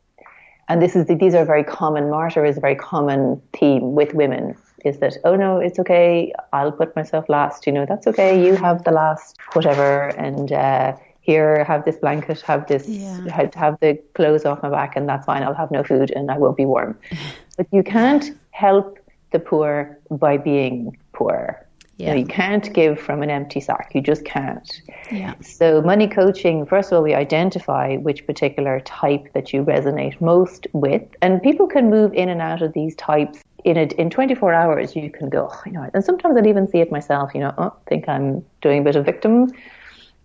[0.68, 2.10] and this is these are very common.
[2.10, 6.72] Martyr is a very common theme with women is that oh no it's okay i'll
[6.72, 11.64] put myself last you know that's okay you have the last whatever and uh, here
[11.64, 13.28] have this blanket have this yeah.
[13.28, 16.30] have, have the clothes off my back and that's fine i'll have no food and
[16.30, 16.98] i won't be warm
[17.56, 18.98] but you can't help
[19.32, 21.66] the poor by being poor
[22.00, 22.08] yeah.
[22.08, 23.90] You, know, you can't give from an empty sack.
[23.94, 24.80] You just can't.
[25.12, 25.34] Yeah.
[25.42, 30.66] So, money coaching, first of all, we identify which particular type that you resonate most
[30.72, 31.02] with.
[31.20, 34.96] And people can move in and out of these types in a, in 24 hours.
[34.96, 37.54] You can go, oh, you know, and sometimes I'll even see it myself, you know,
[37.58, 39.52] oh, think I'm doing a bit of victim.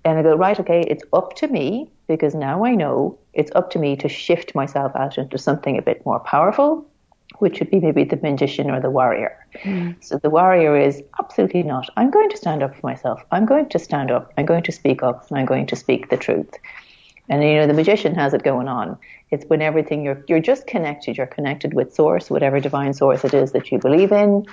[0.03, 3.71] And I go, right, okay, it's up to me because now I know it's up
[3.71, 6.85] to me to shift myself out into something a bit more powerful
[7.39, 9.35] which would be maybe the magician or the warrior.
[9.63, 10.01] Mm.
[10.03, 11.89] So the warrior is absolutely not.
[11.97, 13.23] I'm going to stand up for myself.
[13.31, 14.31] I'm going to stand up.
[14.37, 16.51] I'm going to speak up and I'm going to speak the truth.
[17.29, 18.97] And you know, the magician has it going on.
[19.31, 21.17] It's when everything you're you're just connected.
[21.17, 24.45] You're connected with source, whatever divine source it is that you believe in.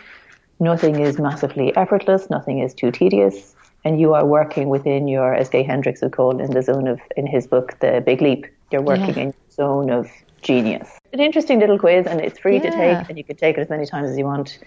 [0.60, 2.30] Nothing is massively effortless.
[2.30, 3.54] Nothing is too tedious.
[3.84, 7.00] And you are working within your, as Gay Hendricks would call, in the zone of,
[7.16, 8.46] in his book, The Big Leap.
[8.70, 9.22] You're working yeah.
[9.22, 10.08] in your zone of
[10.40, 10.88] genius.
[11.12, 12.62] An interesting little quiz, and it's free yeah.
[12.62, 14.60] to take, and you can take it as many times as you want.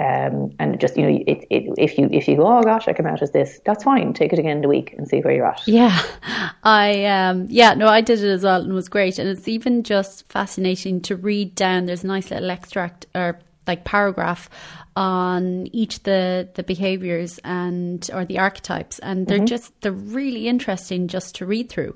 [0.00, 2.92] Um, and just you know, it, it, if you if you go, oh gosh, I
[2.92, 4.12] come out as this, that's fine.
[4.12, 5.62] Take it again in a week and see where you're at.
[5.66, 6.00] Yeah,
[6.64, 9.18] I um, yeah, no, I did it as well, and it was great.
[9.18, 11.86] And it's even just fascinating to read down.
[11.86, 14.50] There's a nice little extract or like paragraph
[14.96, 19.46] on each the the behaviors and or the archetypes, and they're mm-hmm.
[19.46, 21.94] just they're really interesting just to read through.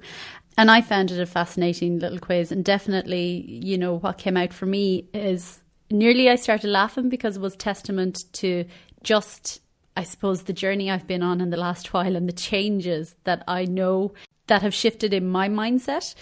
[0.59, 2.51] And I found it a fascinating little quiz.
[2.51, 7.37] And definitely, you know, what came out for me is nearly I started laughing because
[7.37, 8.65] it was testament to
[9.03, 9.61] just,
[9.97, 13.45] I suppose, the journey I've been on in the last while and the changes that
[13.49, 14.13] I know
[14.47, 16.15] that have shifted in my mindset.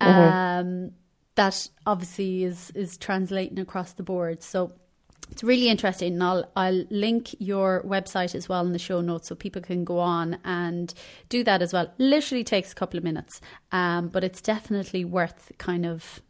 [0.00, 0.20] Mm-hmm.
[0.20, 0.90] Um,
[1.34, 4.42] that obviously is is translating across the board.
[4.42, 4.72] So
[5.32, 9.28] it's really interesting and I'll, I'll link your website as well in the show notes
[9.28, 10.92] so people can go on and
[11.30, 13.40] do that as well literally takes a couple of minutes
[13.72, 16.20] um, but it's definitely worth kind of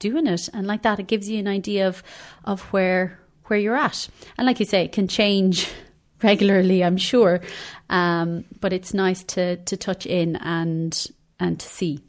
[0.00, 0.48] doing it.
[0.52, 2.02] And like that it gives you an idea of
[2.44, 4.08] of where where you're at.
[4.36, 5.70] And like you say it can change
[6.22, 7.40] regularly i'm sure.
[7.88, 11.06] Um, but it's nice to to touch in and
[11.38, 12.00] and to see.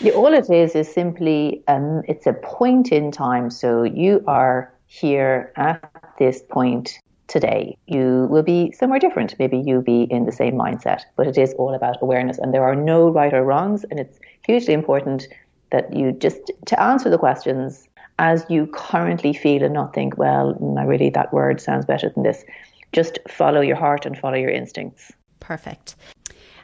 [0.00, 3.50] Yeah, all it is is simply um, it's a point in time.
[3.50, 7.76] So you are here at this point today.
[7.86, 9.34] You will be somewhere different.
[9.38, 12.38] Maybe you'll be in the same mindset, but it is all about awareness.
[12.38, 13.84] And there are no right or wrongs.
[13.90, 15.26] And it's hugely important
[15.70, 20.54] that you just to answer the questions as you currently feel and not think, well,
[20.54, 22.44] really that word sounds better than this.
[22.92, 25.12] Just follow your heart and follow your instincts.
[25.40, 25.96] Perfect.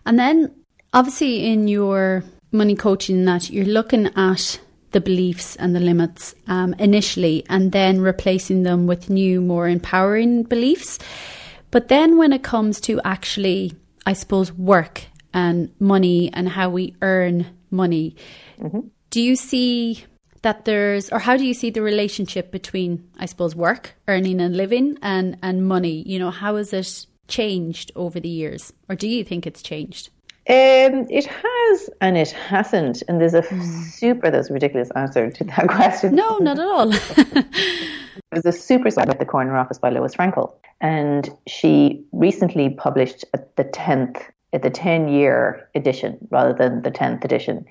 [0.07, 0.55] And then
[0.93, 4.61] obviously in your money coaching that you're looking at
[4.93, 10.43] the beliefs and the limits um, initially and then replacing them with new, more empowering
[10.43, 10.99] beliefs.
[11.71, 13.73] But then when it comes to actually,
[14.07, 18.17] I suppose, work and money and how we earn money,
[18.63, 18.81] mm-hmm.
[19.11, 20.05] do you see
[20.43, 24.57] that there's, or how do you see the relationship between, I suppose, work, earning and
[24.57, 26.03] living, and, and money?
[26.07, 28.73] You know, how has it changed over the years?
[28.89, 30.11] Or do you think it's changed?
[30.49, 33.63] Um, it has and it hasn't, and there's a mm.
[33.93, 36.17] super, there's a ridiculous answer to that question.
[36.17, 36.87] No, not at all.
[38.33, 43.25] there's a super side at the corner office by Lois Frankel, and she recently published
[43.55, 44.21] the tenth,
[44.51, 47.65] the ten year edition rather than the tenth edition.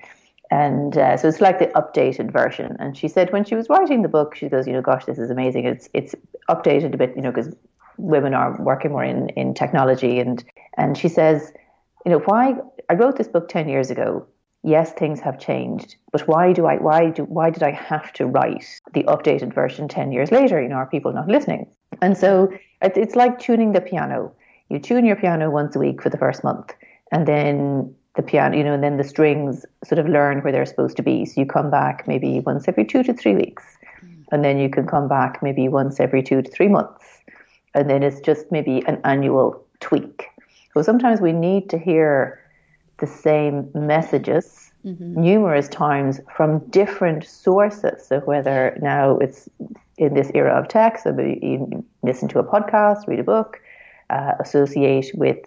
[0.52, 2.76] And uh, so it's like the updated version.
[2.78, 5.18] And she said when she was writing the book, she goes, you know, gosh, this
[5.18, 5.64] is amazing.
[5.64, 6.14] It's it's
[6.50, 7.54] updated a bit, you know, because
[7.96, 10.18] women are working more in, in technology.
[10.18, 10.44] And
[10.76, 11.52] and she says
[12.04, 12.54] you know, why
[12.88, 14.26] I wrote this book 10 years ago.
[14.64, 18.26] Yes, things have changed, but why do I why do why did I have to
[18.26, 20.62] write the updated version 10 years later?
[20.62, 21.66] You know, are people not listening?
[22.00, 24.32] And so it's like tuning the piano.
[24.68, 26.74] You tune your piano once a week for the first month,
[27.10, 30.66] and then the piano, you know, and then the strings sort of learn where they're
[30.66, 31.24] supposed to be.
[31.24, 33.64] So you come back maybe once every two to three weeks,
[34.30, 37.04] and then you can come back maybe once every two to three months,
[37.74, 40.26] and then it's just maybe an annual tweak.
[40.74, 42.40] So sometimes we need to hear
[42.98, 45.20] the same messages mm-hmm.
[45.20, 48.06] numerous times from different sources.
[48.06, 49.48] So whether now it's
[49.98, 53.60] in this era of text, so you listen to a podcast, read a book,
[54.10, 55.38] uh, associate with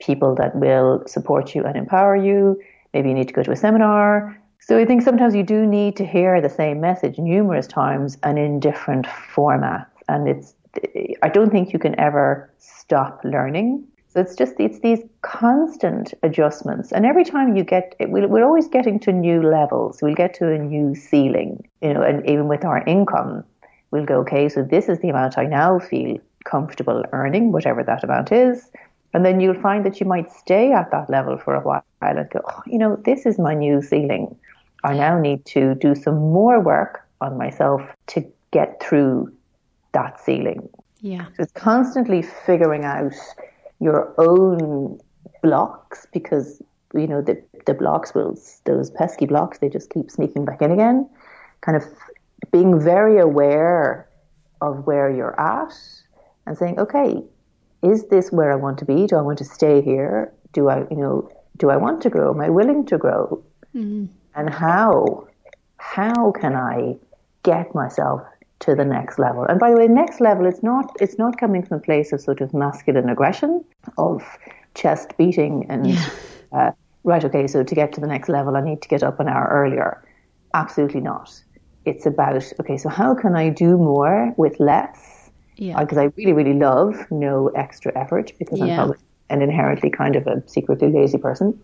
[0.00, 2.60] people that will support you and empower you.
[2.92, 4.36] Maybe you need to go to a seminar.
[4.58, 8.38] So I think sometimes you do need to hear the same message numerous times and
[8.38, 9.86] in different formats.
[10.08, 10.54] And it's,
[11.22, 13.86] I don't think you can ever stop learning.
[14.12, 18.98] So it's just it's these constant adjustments, and every time you get, we're always getting
[19.00, 20.02] to new levels.
[20.02, 23.44] We'll get to a new ceiling, you know, and even with our income,
[23.92, 28.02] we'll go, okay, so this is the amount I now feel comfortable earning, whatever that
[28.02, 28.68] amount is,
[29.12, 32.28] and then you'll find that you might stay at that level for a while and
[32.30, 34.36] go, oh, you know, this is my new ceiling.
[34.84, 39.32] I now need to do some more work on myself to get through
[39.92, 40.68] that ceiling.
[41.00, 41.26] Yeah.
[41.36, 43.12] So it's constantly figuring out
[43.80, 45.00] your own
[45.42, 46.62] blocks because
[46.94, 50.70] you know the the blocks will those pesky blocks they just keep sneaking back in
[50.70, 51.08] again
[51.62, 51.84] kind of
[52.52, 54.08] being very aware
[54.60, 55.72] of where you're at
[56.46, 57.22] and saying okay
[57.82, 60.78] is this where i want to be do i want to stay here do i
[60.90, 63.42] you know do i want to grow am i willing to grow
[63.74, 64.06] mm-hmm.
[64.34, 65.26] and how
[65.76, 66.94] how can i
[67.42, 68.22] get myself
[68.60, 69.44] to the next level.
[69.44, 72.20] And by the way, next level, it's not it's not coming from a place of
[72.20, 73.64] sort of masculine aggression,
[73.98, 74.22] of
[74.74, 76.08] chest beating and yeah.
[76.52, 76.70] uh,
[77.02, 79.28] right, okay, so to get to the next level, I need to get up an
[79.28, 80.04] hour earlier.
[80.54, 81.42] Absolutely not.
[81.86, 85.09] It's about okay, so how can I do more with less?
[85.60, 85.78] Yeah.
[85.78, 88.64] Because uh, I really, really love no extra effort because yeah.
[88.64, 88.96] I'm probably
[89.28, 91.60] an inherently kind of a secretly lazy person.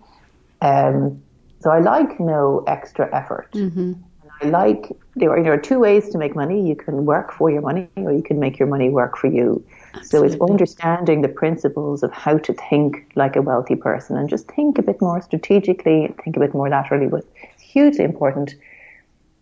[0.61, 1.23] Um,
[1.61, 3.51] so I like no extra effort.
[3.53, 3.95] Mm-hmm.
[4.43, 6.69] I like there are, there are two ways to make money.
[6.69, 9.65] You can work for your money, or you can make your money work for you.
[9.95, 10.29] Absolutely.
[10.29, 14.47] So it's understanding the principles of how to think like a wealthy person, and just
[14.49, 17.07] think a bit more strategically, think a bit more laterally.
[17.07, 18.57] But it's hugely important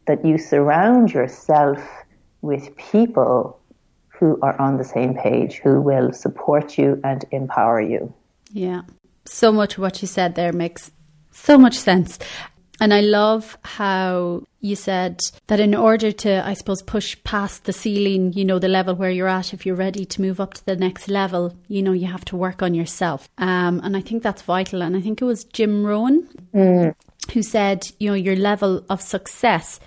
[0.06, 1.82] that you surround yourself
[2.42, 3.58] with people
[4.18, 8.12] who are on the same page, who will support you and empower you.
[8.52, 8.82] Yeah.
[9.24, 10.90] So much of what you said there makes
[11.32, 12.18] so much sense.
[12.80, 17.72] And I love how you said that in order to, I suppose, push past the
[17.72, 20.66] ceiling, you know, the level where you're at, if you're ready to move up to
[20.66, 23.28] the next level, you know, you have to work on yourself.
[23.38, 24.82] Um, and I think that's vital.
[24.82, 26.94] And I think it was Jim Rohn mm.
[27.32, 29.78] who said, you know, your level of success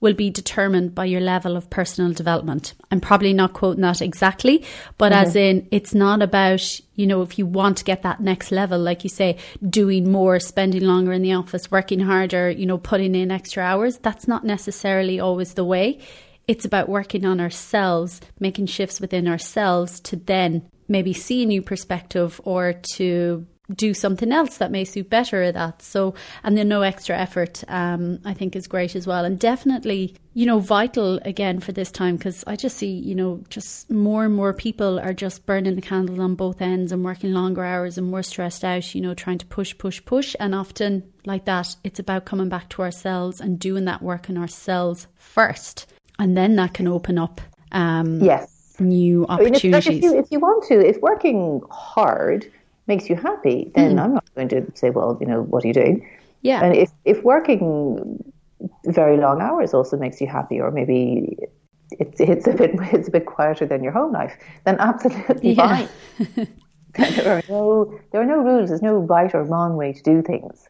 [0.00, 2.74] will be determined by your level of personal development.
[2.90, 4.64] I'm probably not quoting that exactly,
[4.98, 5.26] but mm-hmm.
[5.26, 8.78] as in, it's not about, you know, if you want to get that next level,
[8.78, 13.14] like you say, doing more, spending longer in the office, working harder, you know, putting
[13.14, 13.98] in extra hours.
[13.98, 16.00] That's not necessarily always the way.
[16.46, 21.62] It's about working on ourselves, making shifts within ourselves to then maybe see a new
[21.62, 25.82] perspective or to do something else that may suit better at that.
[25.82, 29.24] So, and then no extra effort, um, I think is great as well.
[29.24, 33.42] And definitely, you know, vital again for this time because I just see, you know,
[33.48, 37.32] just more and more people are just burning the candle on both ends and working
[37.32, 40.36] longer hours and more stressed out, you know, trying to push, push, push.
[40.38, 44.38] And often, like that, it's about coming back to ourselves and doing that work on
[44.38, 45.86] ourselves first.
[46.18, 47.40] And then that can open up.
[47.72, 48.52] Um, yes.
[48.78, 49.64] New opportunities.
[49.64, 52.46] I mean, like if, you, if you want to, if working hard
[52.86, 54.02] makes you happy, then mm.
[54.02, 56.08] I'm not going to say, well, you know, what are you doing?
[56.42, 56.62] Yeah.
[56.62, 58.32] And if, if working
[58.84, 61.36] very long hours also makes you happy, or maybe
[61.92, 65.86] it's, it's a bit it's a bit quieter than your home life, then absolutely yeah.
[65.86, 65.88] fine.
[66.94, 68.68] there are no there are no rules.
[68.68, 70.68] There's no right or wrong way to do things.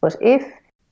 [0.00, 0.46] But if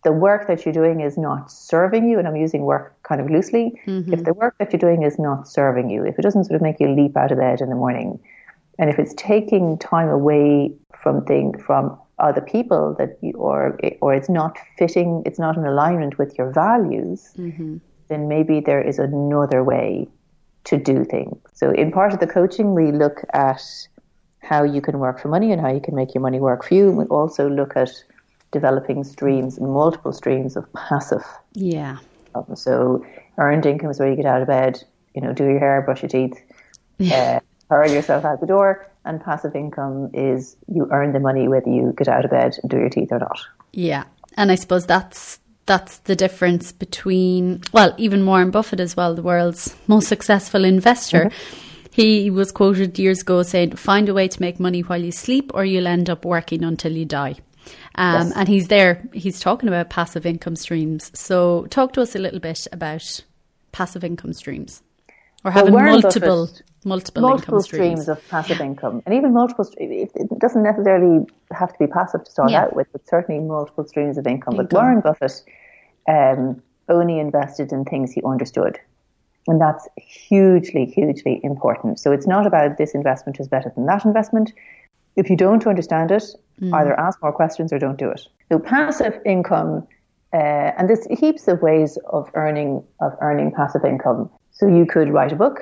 [0.04, 3.30] the work that you're doing is not serving you, and I'm using work kind of
[3.30, 4.12] loosely, mm-hmm.
[4.12, 6.62] if the work that you're doing is not serving you, if it doesn't sort of
[6.62, 8.18] make you leap out of bed in the morning,
[8.82, 11.96] and if it's taking time away from thing from
[12.34, 16.50] the people that you, or or it's not fitting, it's not in alignment with your
[16.50, 17.76] values, mm-hmm.
[18.08, 20.08] then maybe there is another way
[20.64, 21.38] to do things.
[21.52, 23.62] So in part of the coaching, we look at
[24.40, 26.74] how you can work for money and how you can make your money work for
[26.74, 26.90] you.
[26.90, 27.90] We also look at
[28.50, 31.24] developing streams, and multiple streams of passive.
[31.52, 31.98] Yeah.
[32.34, 32.56] Income.
[32.56, 33.06] So
[33.38, 34.82] earned income is where you get out of bed,
[35.14, 36.34] you know, do your hair, brush your teeth,
[36.98, 37.38] yeah.
[37.38, 37.40] uh,
[37.72, 38.88] hurl yourself out the door.
[39.04, 42.70] And passive income is you earn the money whether you get out of bed and
[42.70, 43.40] do your teeth or not.
[43.72, 44.04] Yeah.
[44.36, 49.22] And I suppose that's that's the difference between well, even Warren Buffett as well, the
[49.22, 51.26] world's most successful investor.
[51.26, 55.12] Mm-hmm he was quoted years ago saying, Find a way to make money while you
[55.12, 57.36] sleep, or you'll end up working until you die.
[57.94, 58.32] Um, yes.
[58.34, 61.10] And he's there, he's talking about passive income streams.
[61.14, 63.20] So, talk to us a little bit about
[63.72, 64.82] passive income streams
[65.44, 66.46] or having well, multiple.
[66.46, 68.02] Buffett, multiple, multiple streams.
[68.02, 68.08] streams.
[68.08, 69.64] of passive income, and even multiple.
[69.64, 72.64] Streams it doesn't necessarily have to be passive to start yeah.
[72.64, 74.54] out with, but certainly multiple streams of income.
[74.54, 74.66] income.
[74.70, 75.42] But Warren Buffett
[76.08, 78.78] um, only invested in things he understood.
[79.48, 81.98] And that's hugely, hugely important.
[81.98, 84.52] So it's not about this investment is better than that investment.
[85.16, 86.24] If you don't understand it,
[86.60, 86.72] mm.
[86.72, 88.22] either ask more questions or don't do it.
[88.50, 89.86] So passive income,
[90.32, 90.36] uh,
[90.76, 94.30] and there's heaps of ways of earning of earning passive income.
[94.52, 95.60] So you could write a book.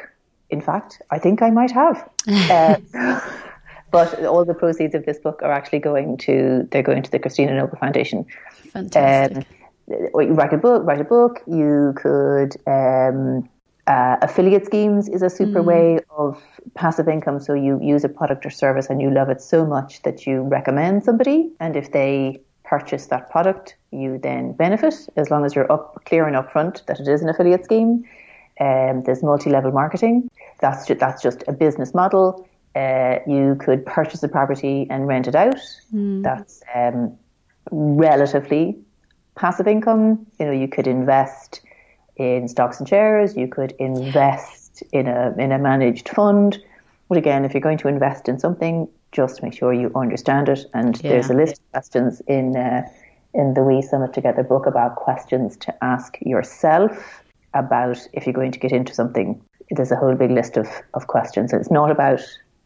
[0.50, 2.08] In fact, I think I might have.
[2.50, 2.76] Uh,
[3.90, 7.18] but all the proceeds of this book are actually going to they're going to the
[7.18, 8.24] Christina Noble Foundation.
[8.72, 9.38] Fantastic.
[9.38, 9.44] Um,
[9.88, 10.84] you write a book.
[10.86, 11.42] Write a book.
[11.46, 13.48] You could um,
[13.86, 15.64] uh, affiliate schemes is a super mm.
[15.64, 16.40] way of
[16.74, 17.40] passive income.
[17.40, 20.42] So you use a product or service and you love it so much that you
[20.42, 21.50] recommend somebody.
[21.58, 26.26] And if they purchase that product, you then benefit as long as you're up clear
[26.28, 28.04] and upfront that it is an affiliate scheme.
[28.60, 30.30] Um, there's multi-level marketing.
[30.60, 32.46] That's just, that's just a business model.
[32.76, 35.56] Uh, you could purchase a property and rent it out.
[35.92, 36.22] Mm.
[36.22, 37.16] That's um,
[37.70, 38.78] relatively
[39.34, 40.26] passive income.
[40.38, 41.62] You know, you could invest
[42.16, 43.36] in stocks and shares.
[43.36, 46.58] You could invest in a in a managed fund.
[47.08, 50.66] But again, if you're going to invest in something, just make sure you understand it.
[50.74, 51.10] And yeah.
[51.10, 52.88] there's a list of questions in uh,
[53.34, 57.19] in the We Summit Together book about questions to ask yourself
[57.54, 59.40] about if you're going to get into something.
[59.70, 61.52] There's a whole big list of, of questions.
[61.52, 62.20] It's not about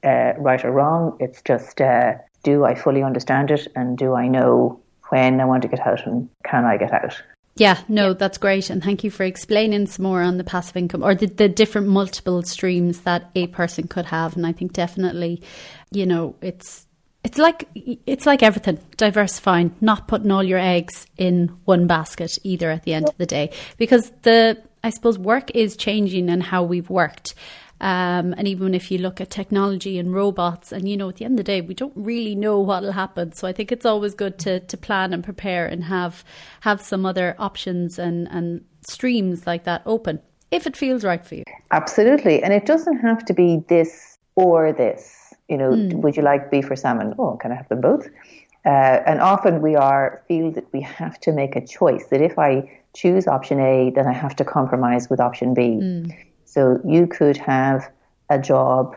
[0.04, 1.16] uh, right or wrong.
[1.20, 5.62] It's just uh, do I fully understand it and do I know when I want
[5.62, 7.20] to get out and can I get out?
[7.56, 8.14] Yeah, no, yeah.
[8.14, 8.70] that's great.
[8.70, 11.86] And thank you for explaining some more on the passive income or the, the different
[11.86, 14.36] multiple streams that a person could have.
[14.36, 15.42] And I think definitely,
[15.90, 16.86] you know, it's
[17.22, 22.70] it's like it's like everything diversifying not putting all your eggs in one basket either
[22.70, 26.62] at the end of the day because the i suppose work is changing and how
[26.62, 27.34] we've worked
[27.80, 31.24] um, and even if you look at technology and robots, and you know, at the
[31.24, 33.32] end of the day, we don't really know what'll happen.
[33.32, 36.24] So I think it's always good to to plan and prepare and have
[36.60, 40.20] have some other options and and streams like that open
[40.50, 41.44] if it feels right for you.
[41.72, 45.34] Absolutely, and it doesn't have to be this or this.
[45.48, 45.94] You know, mm.
[45.96, 47.14] would you like beef or salmon?
[47.18, 48.06] Oh, can I have them both?
[48.64, 52.06] Uh, and often we are feel that we have to make a choice.
[52.06, 55.62] That if I choose option A, then I have to compromise with option B.
[55.62, 56.16] Mm.
[56.44, 57.90] So you could have
[58.30, 58.96] a job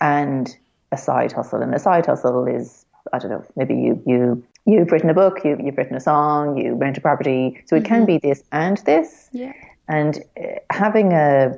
[0.00, 0.56] and
[0.92, 4.90] a side hustle, and a side hustle is I don't know, maybe you you you've
[4.90, 7.94] written a book, you, you've written a song, you rent a property, so it mm-hmm.
[7.94, 9.28] can be this and this.
[9.32, 9.52] Yeah.
[9.88, 11.54] And uh, having a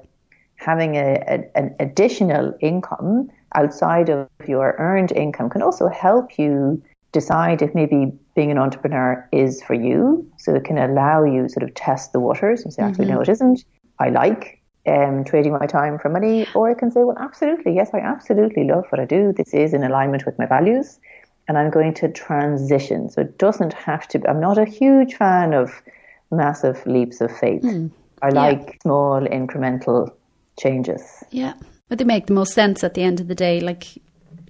[0.56, 6.82] having a, a, an additional income outside of your earned income can also help you
[7.12, 10.30] decide if maybe being an entrepreneur is for you.
[10.38, 13.14] So it can allow you sort of test the waters and say, actually, mm-hmm.
[13.14, 13.64] no, it isn't.
[13.98, 17.90] I like um, trading my time for money, or I can say, well, absolutely, yes,
[17.92, 19.32] I absolutely love what I do.
[19.32, 20.98] This is in alignment with my values,
[21.46, 23.10] and I'm going to transition.
[23.10, 24.22] So it doesn't have to.
[24.28, 25.82] I'm not a huge fan of
[26.30, 27.62] massive leaps of faith.
[27.62, 27.90] Mm.
[28.22, 28.72] I like yeah.
[28.82, 30.10] small incremental
[30.58, 31.02] changes.
[31.30, 31.54] Yeah,
[31.88, 33.86] but they make the most sense at the end of the day, like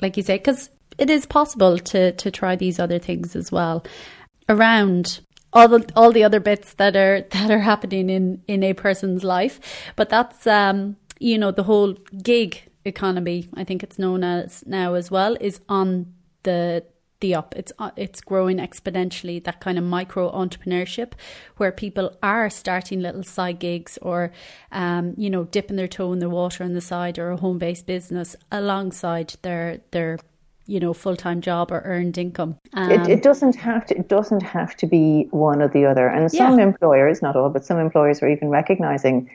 [0.00, 3.84] like you say, because it is possible to to try these other things as well
[4.49, 5.20] around
[5.53, 9.24] all the all the other bits that are that are happening in in a person's
[9.24, 9.61] life.
[9.96, 14.94] But that's um you know the whole gig economy i think it's known as now
[14.94, 16.07] as well is on
[16.44, 16.82] the
[17.20, 17.55] the up.
[17.57, 21.12] It's uh, it's growing exponentially that kind of micro entrepreneurship
[21.57, 24.32] where people are starting little side gigs or
[24.72, 27.59] um, you know dipping their toe in the water on the side or a home
[27.59, 30.18] based business alongside their their
[30.68, 32.56] you know full time job or earned income.
[32.74, 33.98] Um, it, it, doesn't have to.
[33.98, 36.06] It doesn't have to be one or the other.
[36.06, 36.64] And some yeah.
[36.64, 39.28] employers, not all, but some employers are even recognizing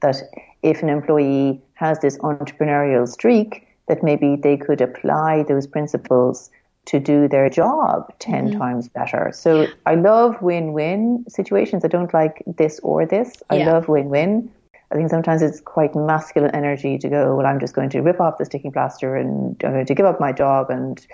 [0.00, 0.16] that
[0.62, 6.50] if an employee has this entrepreneurial streak, that maybe they could apply those principles
[6.86, 8.58] to do their job 10 mm-hmm.
[8.58, 9.30] times better.
[9.34, 11.84] So I love win win situations.
[11.84, 13.42] I don't like this or this.
[13.50, 13.72] I yeah.
[13.72, 14.50] love win win.
[14.92, 18.20] I think sometimes it's quite masculine energy to go, well, I'm just going to rip
[18.20, 21.04] off the sticking plaster and I'm going to give up my job and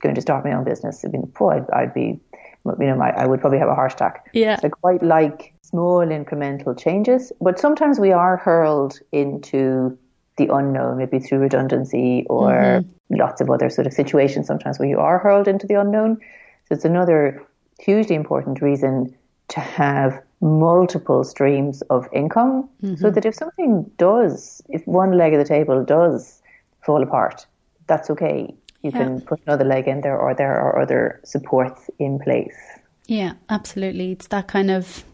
[0.00, 1.04] going to start my own business.
[1.04, 2.18] I mean, boy, I'd, I'd be,
[2.64, 4.28] you know, my, I would probably have a heart attack.
[4.32, 4.56] Yeah.
[4.56, 9.96] So I quite like small incremental changes, but sometimes we are hurled into
[10.36, 13.14] the unknown, maybe through redundancy or mm-hmm.
[13.14, 16.16] lots of other sort of situations sometimes where you are hurled into the unknown.
[16.68, 17.46] So it's another
[17.78, 19.14] hugely important reason
[19.48, 22.96] to have multiple streams of income mm-hmm.
[22.96, 26.40] so that if something does, if one leg of the table does
[26.84, 27.46] fall apart,
[27.86, 28.54] that's okay.
[28.82, 28.98] You yeah.
[28.98, 32.56] can put another leg in there or there are other supports in place.
[33.06, 34.12] Yeah, absolutely.
[34.12, 35.04] It's that kind of,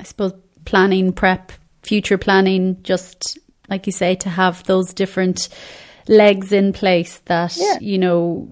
[0.00, 0.32] I suppose,
[0.64, 1.52] planning, prep,
[1.82, 3.38] future planning, just
[3.68, 5.48] like you say, to have those different
[6.08, 7.78] legs in place that, yeah.
[7.80, 8.48] you know,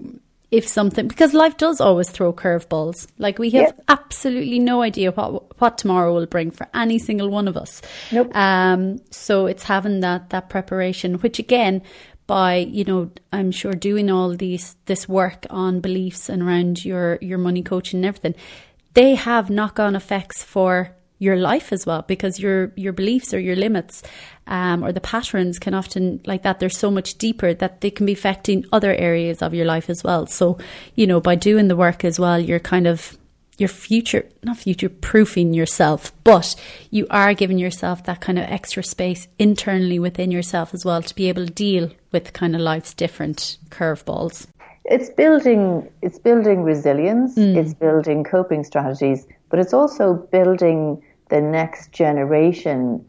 [0.55, 3.07] if something because life does always throw curveballs.
[3.17, 7.49] Like we have absolutely no idea what what tomorrow will bring for any single one
[7.49, 7.81] of us.
[8.11, 8.33] Nope.
[8.33, 11.81] Um, so it's having that that preparation, which again,
[12.25, 17.19] by you know, I'm sure doing all these this work on beliefs and around your
[17.21, 18.35] your money coaching and everything,
[18.93, 23.39] they have knock on effects for your life as well because your your beliefs or
[23.39, 24.03] your limits
[24.47, 28.05] um, or the patterns can often like that they're so much deeper that they can
[28.05, 30.27] be affecting other areas of your life as well.
[30.27, 30.57] So
[30.95, 33.17] you know by doing the work as well you're kind of
[33.57, 36.55] your future not future proofing yourself but
[36.91, 41.15] you are giving yourself that kind of extra space internally within yourself as well to
[41.15, 44.47] be able to deal with kind of life's different curveballs.
[44.83, 47.35] It's building it's building resilience.
[47.35, 47.55] Mm.
[47.55, 49.25] it's building coping strategies
[49.55, 53.05] but it's also building the next generation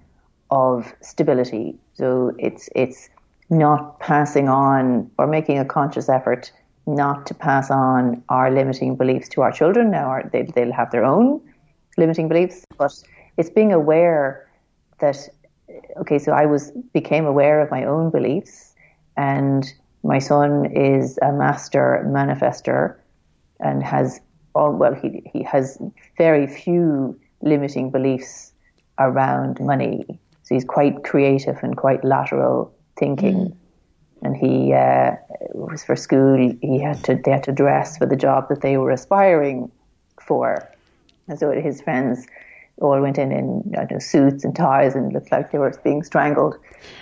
[0.53, 1.75] of stability.
[1.95, 3.11] So it's it's
[3.51, 6.53] not passing on or making a conscious effort
[6.87, 9.91] not to pass on our limiting beliefs to our children.
[9.91, 11.41] Now they, they'll have their own
[11.97, 12.93] limiting beliefs, but
[13.39, 14.49] it's being aware
[15.01, 15.29] that
[15.97, 18.73] okay, so I was became aware of my own beliefs,
[19.17, 19.67] and
[20.05, 22.95] my son is a master manifester
[23.59, 24.21] and has
[24.57, 25.79] all well he he has
[26.17, 28.53] very few limiting beliefs
[28.99, 30.05] around money.
[30.43, 33.37] So he's quite creative and quite lateral thinking.
[33.37, 33.57] Mm.
[34.23, 35.17] And he uh,
[35.53, 36.37] was for school.
[36.63, 39.71] He had to they had to dress for the job that they were aspiring
[40.21, 40.69] for,
[41.29, 42.27] and so his friends
[42.81, 46.57] all went in in know, suits and ties and looked like they were being strangled.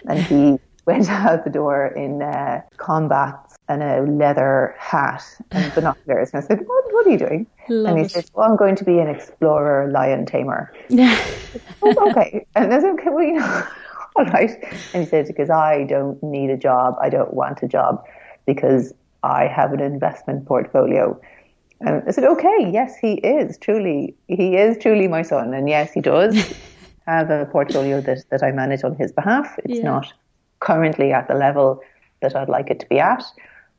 [0.09, 3.35] And he went out the door in uh, combat
[3.69, 6.31] and a leather hat and binoculars.
[6.33, 7.47] And I said, what, what are you doing?
[7.69, 8.11] Love and he it.
[8.11, 10.73] said, well, I'm going to be an explorer lion tamer.
[10.93, 12.47] oh, okay.
[12.55, 13.67] And I said, okay, well, you know,
[14.17, 14.51] all right.
[14.93, 16.97] And he said, because I don't need a job.
[17.01, 18.05] I don't want a job
[18.47, 18.93] because
[19.23, 21.19] I have an investment portfolio.
[21.81, 25.55] And I said, okay, yes, he is truly, he is truly my son.
[25.55, 26.55] And yes, he does
[27.07, 29.59] have a portfolio that, that I manage on his behalf.
[29.65, 29.85] It's yeah.
[29.85, 30.12] not
[30.61, 31.81] currently at the level
[32.21, 33.25] that I'd like it to be at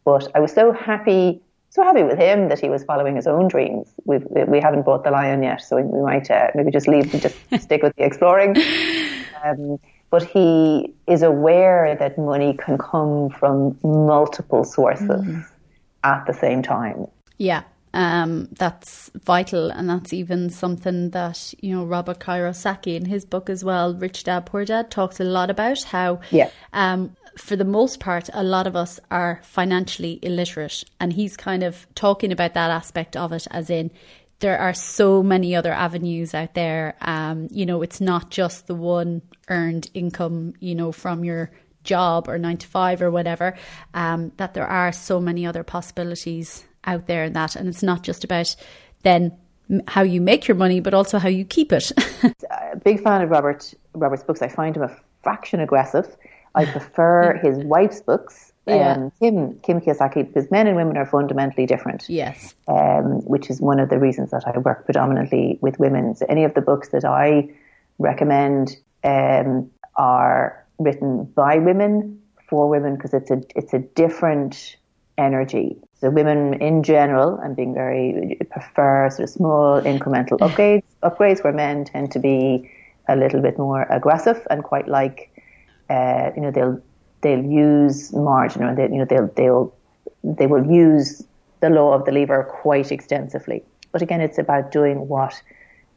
[0.05, 3.47] but I was so happy, so happy with him that he was following his own
[3.47, 3.93] dreams.
[4.05, 7.21] We've, we haven't bought the lion yet, so we might uh, maybe just leave and
[7.21, 8.55] just stick with the exploring.
[9.43, 9.79] Um,
[10.11, 15.45] but he is aware that money can come from multiple sources mm.
[16.03, 17.07] at the same time.
[17.37, 17.63] Yeah.
[17.95, 23.49] Um, that's vital, and that's even something that you know Robert Kiyosaki in his book
[23.49, 26.49] as well, Rich Dad Poor Dad, talks a lot about how yeah.
[26.73, 30.83] um, for the most part, a lot of us are financially illiterate.
[30.99, 33.91] And he's kind of talking about that aspect of it, as in,
[34.39, 36.95] there are so many other avenues out there.
[37.01, 41.51] Um, you know, it's not just the one earned income, you know, from your
[41.83, 43.55] job or nine to five or whatever,
[43.93, 47.55] um, that there are so many other possibilities out there in that.
[47.55, 48.55] And it's not just about
[49.03, 49.38] then
[49.88, 51.91] how you make your money, but also how you keep it.
[52.23, 54.41] a big fan of Robert Robert's books.
[54.41, 56.15] I find him a fraction aggressive.
[56.55, 58.93] I prefer his wife's books, yeah.
[58.93, 62.05] um, Kim Kim Kiyosaki, because men and women are fundamentally different.
[62.09, 66.15] Yes, um, which is one of the reasons that I work predominantly with women.
[66.15, 67.49] So any of the books that I
[67.99, 74.77] recommend um, are written by women for women because it's a it's a different
[75.17, 75.77] energy.
[76.01, 81.53] So women in general, I'm being very prefer sort of small incremental upgrades upgrades where
[81.53, 82.69] men tend to be
[83.07, 85.31] a little bit more aggressive and quite like
[85.89, 86.81] uh, you know, they'll
[87.21, 89.75] they'll use margin or they, you know they'll they'll
[90.23, 91.23] they will use
[91.61, 93.63] the law of the lever quite extensively.
[93.91, 95.41] But again, it's about doing what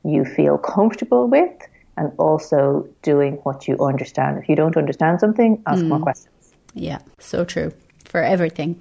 [0.04, 1.52] you feel comfortable with
[1.96, 4.38] and also doing what you understand.
[4.38, 5.88] If you don't understand something, ask mm.
[5.88, 6.54] more questions.
[6.74, 7.72] Yeah, so true
[8.04, 8.80] for everything.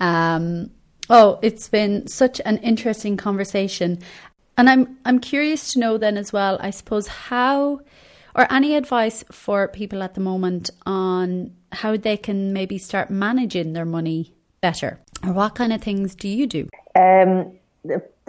[0.00, 0.70] Um,
[1.08, 3.98] Oh, it's been such an interesting conversation.
[4.58, 7.80] And I'm I'm curious to know then as well, I suppose how
[8.36, 13.72] or any advice for people at the moment on how they can maybe start managing
[13.72, 15.00] their money better?
[15.24, 16.68] Or what kind of things do you do?
[16.94, 17.50] Um,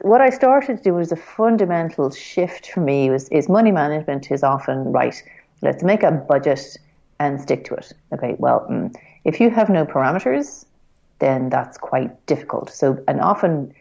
[0.01, 4.31] what I started to do was a fundamental shift for me was is money management
[4.31, 5.21] is often right.
[5.61, 6.77] Let's make a budget
[7.19, 7.91] and stick to it.
[8.13, 8.95] Okay, well, mm,
[9.25, 10.65] if you have no parameters,
[11.19, 12.69] then that's quite difficult.
[12.69, 13.73] So, and often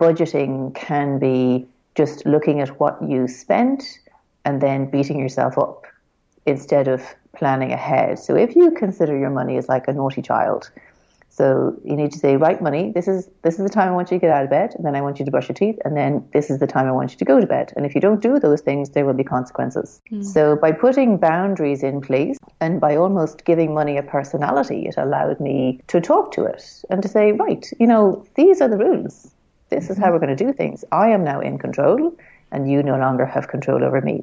[0.00, 3.84] budgeting can be just looking at what you spent
[4.44, 5.86] and then beating yourself up
[6.46, 7.02] instead of
[7.36, 8.18] planning ahead.
[8.18, 10.70] So, if you consider your money as like a naughty child,
[11.32, 14.10] so you need to say, right, money, this is this is the time I want
[14.10, 15.78] you to get out of bed, and then I want you to brush your teeth,
[15.82, 17.72] and then this is the time I want you to go to bed.
[17.74, 20.02] And if you don't do those things, there will be consequences.
[20.12, 20.22] Mm.
[20.22, 25.40] So by putting boundaries in place and by almost giving money a personality, it allowed
[25.40, 29.30] me to talk to it and to say, right, you know, these are the rules.
[29.70, 30.84] This is how we're going to do things.
[30.92, 32.14] I am now in control,
[32.52, 34.22] and you no longer have control over me.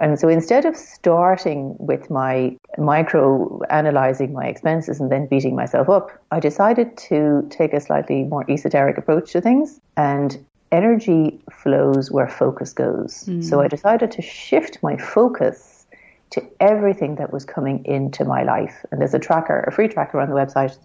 [0.00, 5.88] And so instead of starting with my micro analyzing my expenses and then beating myself
[5.88, 9.80] up, I decided to take a slightly more esoteric approach to things.
[9.96, 13.24] And energy flows where focus goes.
[13.24, 13.44] Mm.
[13.44, 15.86] So I decided to shift my focus
[16.30, 18.84] to everything that was coming into my life.
[18.90, 20.76] And there's a tracker, a free tracker on the website,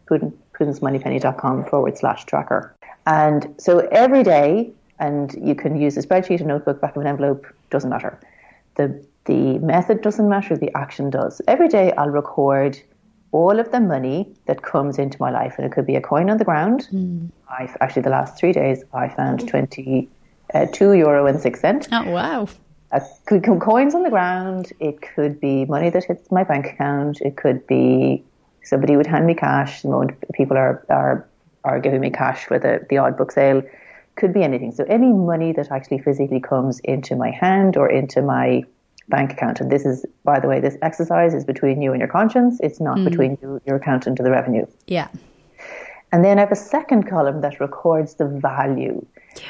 [0.54, 2.76] prudencemoneypenny.com forward slash tracker.
[3.08, 7.08] And so every day, and you can use a spreadsheet, a notebook, back of an
[7.08, 8.20] envelope, doesn't matter
[8.80, 11.42] the the method doesn't matter, the action does.
[11.48, 12.80] Every day I'll record
[13.32, 16.32] all of the money that comes into my life, and it could be a coin
[16.32, 16.88] on the ground.
[16.92, 17.30] Mm.
[17.48, 20.10] I actually the last three days I found twenty
[20.54, 21.90] uh, two euro and six cent.
[21.92, 22.48] Oh wow!
[22.92, 24.72] Uh, could come coins on the ground.
[24.80, 27.22] It could be money that hits my bank account.
[27.22, 28.24] It could be
[28.64, 29.82] somebody would hand me cash.
[29.82, 31.28] The moment people are are
[31.66, 33.62] are giving me cash for the the odd book sale
[34.20, 34.72] could be anything.
[34.72, 38.64] So any money that actually physically comes into my hand or into my
[39.08, 39.60] bank account.
[39.60, 42.60] And this is, by the way, this exercise is between you and your conscience.
[42.62, 43.06] It's not mm.
[43.06, 44.66] between you, your accountant and the revenue.
[44.88, 45.08] Yeah.
[46.12, 49.06] And then I have a second column that records the value
[49.36, 49.44] yeah.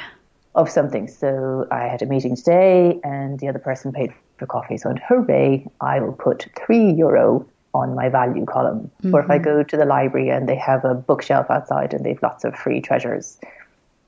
[0.55, 1.07] of something.
[1.07, 4.77] So I had a meeting today and the other person paid for coffee.
[4.77, 8.91] So hooray, I will put three euro on my value column.
[9.03, 9.15] Mm-hmm.
[9.15, 9.43] Or if I mm-hmm.
[9.43, 12.81] go to the library and they have a bookshelf outside and they've lots of free
[12.81, 13.37] treasures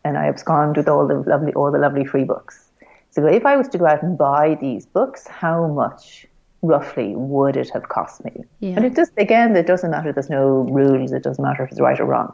[0.04, 2.70] and I abscond with all the lovely, all the lovely free books.
[3.10, 6.26] So if I was to go out and buy these books, how much
[6.62, 8.44] roughly would it have cost me?
[8.60, 8.76] Yeah.
[8.78, 10.14] And it just, again, it doesn't matter.
[10.14, 11.12] There's no rules.
[11.12, 12.34] It doesn't matter if it's right or wrong.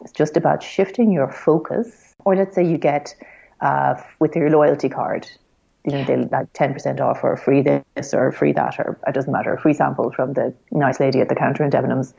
[0.00, 2.14] It's just about shifting your focus.
[2.24, 3.14] Or let's say you get
[3.60, 5.28] uh, with your loyalty card,
[5.84, 9.32] you know, they like 10% off or free this or free that, or it doesn't
[9.32, 12.14] matter, a free sample from the nice lady at the counter in Debenhams.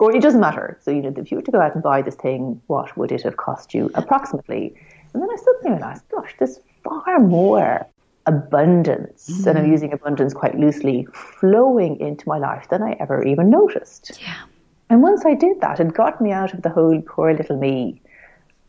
[0.00, 0.78] Or it doesn't matter.
[0.82, 3.12] So, you know, if you were to go out and buy this thing, what would
[3.12, 4.74] it have cost you approximately?
[5.12, 7.86] And then I suddenly realized, gosh, there's far more
[8.26, 9.46] abundance, mm.
[9.46, 14.18] and I'm using abundance quite loosely, flowing into my life than I ever even noticed.
[14.20, 14.44] Yeah.
[14.90, 18.00] And once I did that, it got me out of the whole poor little me,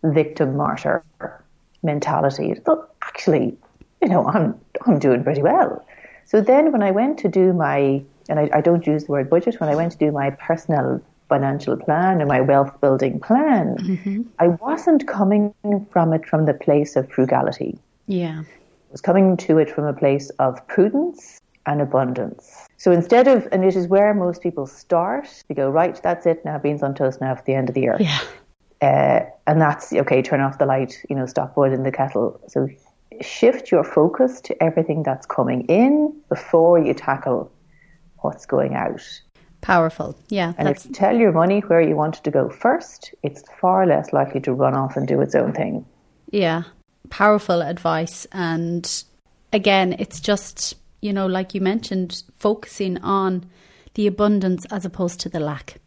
[0.03, 1.03] victim martyr
[1.83, 2.51] mentality.
[2.51, 3.57] I thought, actually,
[4.01, 5.85] you know, I'm I'm doing pretty well.
[6.25, 9.29] So then when I went to do my and I, I don't use the word
[9.29, 13.77] budget, when I went to do my personal financial plan and my wealth building plan,
[13.77, 14.21] mm-hmm.
[14.39, 15.53] I wasn't coming
[15.91, 17.77] from it from the place of frugality.
[18.07, 18.41] Yeah.
[18.41, 22.67] I was coming to it from a place of prudence and abundance.
[22.77, 26.45] So instead of, and it is where most people start, they go, right, that's it
[26.45, 27.97] now, beans on toast now for the end of the year.
[27.99, 28.19] Yeah.
[28.81, 32.39] Uh, and that's, okay, turn off the light, you know, stop boiling the kettle.
[32.47, 32.69] So
[33.21, 37.51] shift your focus to everything that's coming in before you tackle
[38.17, 39.01] what's going out.
[39.61, 40.53] Powerful, yeah.
[40.57, 43.85] And if you tell your money where you want it to go first, it's far
[43.87, 45.85] less likely to run off and do its own thing.
[46.31, 46.63] Yeah,
[47.09, 48.27] powerful advice.
[48.31, 49.03] And
[49.51, 53.49] again, it's just, you know, like you mentioned, focusing on
[53.95, 55.77] the abundance as opposed to the lack.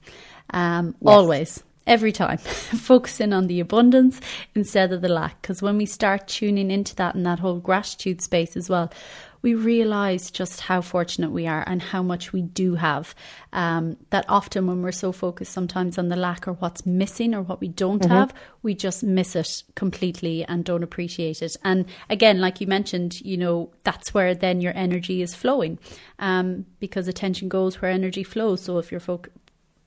[0.50, 1.12] Um, yes.
[1.12, 4.20] Always every time, focusing on the abundance
[4.54, 5.40] instead of the lack.
[5.42, 8.92] Because when we start tuning into that and that whole gratitude space as well,
[9.40, 13.14] we realize just how fortunate we are and how much we do have.
[13.52, 17.42] Um, that often, when we're so focused sometimes on the lack or what's missing or
[17.42, 18.12] what we don't mm-hmm.
[18.12, 21.56] have, we just miss it completely and don't appreciate it.
[21.64, 25.78] And again, like you mentioned, you know, that's where then your energy is flowing
[26.18, 28.62] um, because attention goes where energy flows.
[28.62, 29.36] So if you're focused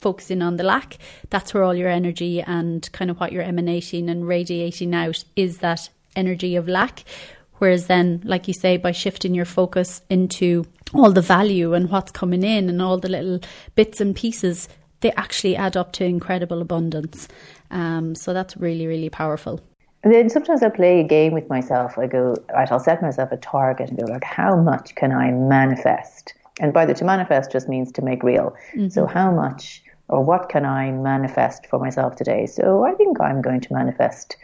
[0.01, 0.97] focusing on the lack,
[1.29, 5.59] that's where all your energy and kind of what you're emanating and radiating out is
[5.59, 7.03] that energy of lack.
[7.59, 12.11] Whereas then, like you say, by shifting your focus into all the value and what's
[12.11, 13.39] coming in and all the little
[13.75, 14.67] bits and pieces,
[15.01, 17.27] they actually add up to incredible abundance.
[17.69, 19.61] Um, so that's really, really powerful.
[20.03, 21.97] And then sometimes I play a game with myself.
[21.99, 25.29] I go, right, I'll set myself a target and go, like, how much can I
[25.31, 26.33] manifest?
[26.59, 28.55] And by the to manifest just means to make real.
[28.75, 28.89] Mm-hmm.
[28.89, 32.45] So how much or what can I manifest for myself today?
[32.45, 34.37] So I think I'm going to manifest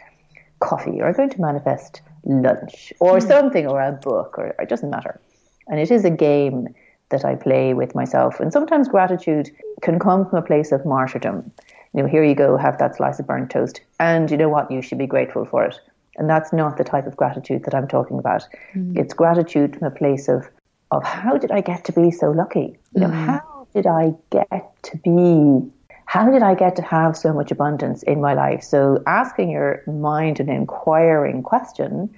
[0.60, 3.28] coffee or I'm going to manifest lunch or mm-hmm.
[3.28, 5.20] something or a book or it doesn't matter.
[5.68, 6.74] And it is a game
[7.10, 8.40] that I play with myself.
[8.40, 9.50] And sometimes gratitude
[9.82, 11.52] can come from a place of martyrdom
[11.94, 13.80] you know, here you go, have that slice of burnt toast.
[13.98, 14.70] And you know what?
[14.70, 15.80] You should be grateful for it.
[16.16, 18.46] And that's not the type of gratitude that I'm talking about.
[18.74, 18.96] Mm.
[18.96, 20.48] It's gratitude from a place of,
[20.90, 22.76] of how did I get to be so lucky?
[22.94, 23.26] You know, mm.
[23.26, 25.70] how did I get to be,
[26.06, 28.62] how did I get to have so much abundance in my life?
[28.62, 32.14] So asking your mind an inquiring question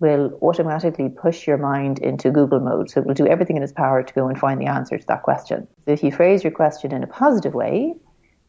[0.00, 2.90] will automatically push your mind into Google mode.
[2.90, 5.06] So it will do everything in its power to go and find the answer to
[5.06, 5.68] that question.
[5.84, 7.94] So if you phrase your question in a positive way,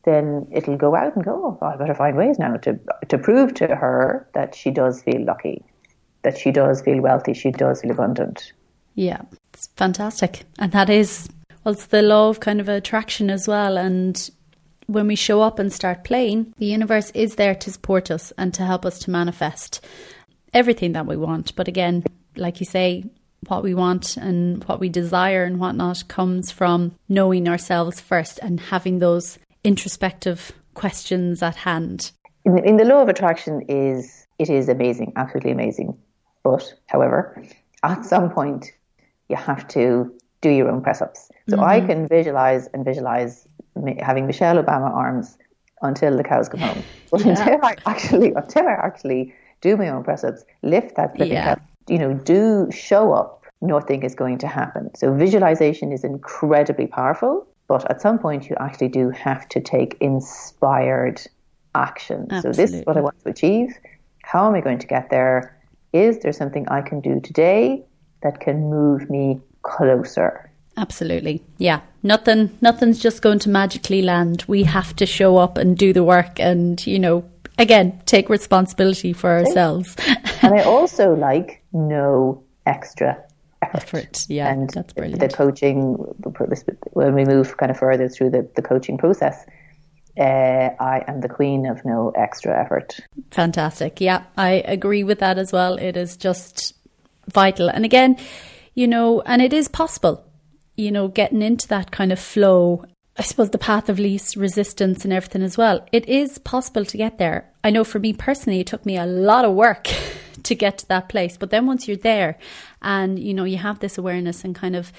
[0.04, 3.54] then it'll go out and go, oh, I better find ways now to, to prove
[3.56, 5.64] to her that she does feel lucky,
[6.24, 8.52] that she does feel wealthy, she does feel abundant.
[8.96, 9.22] Yeah,
[9.54, 10.44] it's fantastic.
[10.60, 11.30] And that is,
[11.64, 13.78] well, it's the law of kind of attraction as well.
[13.78, 14.30] And
[14.88, 18.54] when we show up and start playing, the universe is there to support us and
[18.54, 19.86] to help us to manifest
[20.54, 21.56] everything that we want.
[21.56, 22.04] But again,
[22.36, 23.06] like you say,
[23.48, 28.60] what we want and what we desire and whatnot comes from knowing ourselves first and
[28.60, 32.12] having those introspective questions at hand?
[32.46, 35.98] In, in the law of attraction is it is amazing, absolutely amazing.
[36.44, 37.42] But however,
[37.84, 38.72] at some point
[39.30, 41.32] you have to do your own press ups.
[41.50, 41.74] So mm-hmm.
[41.74, 43.48] I can visualize and visualize
[44.00, 45.38] having Michelle Obama arms
[45.82, 46.84] until the cows come home.
[47.10, 47.32] But yeah.
[47.40, 51.56] until I actually until I actually do my own press ups, lift that flipping yeah.
[51.88, 54.94] you know, do show up, nothing is going to happen.
[54.96, 57.48] So visualization is incredibly powerful.
[57.70, 61.22] But at some point, you actually do have to take inspired
[61.76, 62.28] action.
[62.30, 62.54] Absolutely.
[62.54, 63.70] So, this is what I want to achieve.
[64.24, 65.58] How am I going to get there?
[65.94, 67.84] Is there something I can do today
[68.22, 70.50] that can move me closer?
[70.78, 71.44] Absolutely.
[71.58, 71.82] Yeah.
[72.02, 74.44] Nothing nothing's just going to magically land.
[74.48, 77.24] We have to show up and do the work and, you know,
[77.58, 79.96] again, take responsibility for ourselves.
[80.42, 83.24] and I also like no extra
[83.62, 84.26] effort.
[84.30, 85.20] Yeah, and that's brilliant.
[85.20, 85.94] The coaching,
[86.92, 89.46] when we move kind of further through the, the coaching process,
[90.18, 93.00] uh, I am the queen of no extra effort.
[93.32, 94.02] Fantastic.
[94.02, 95.76] Yeah, I agree with that as well.
[95.76, 96.74] It is just
[97.32, 97.70] vital.
[97.70, 98.18] And again,
[98.74, 100.26] you know, and it is possible,
[100.76, 102.86] you know, getting into that kind of flow.
[103.18, 105.86] I suppose the path of least resistance and everything as well.
[105.92, 107.52] It is possible to get there.
[107.64, 109.88] I know for me personally, it took me a lot of work
[110.44, 111.38] to get to that place.
[111.38, 112.40] But then once you're there
[112.82, 114.92] and, you know, you have this awareness and kind of,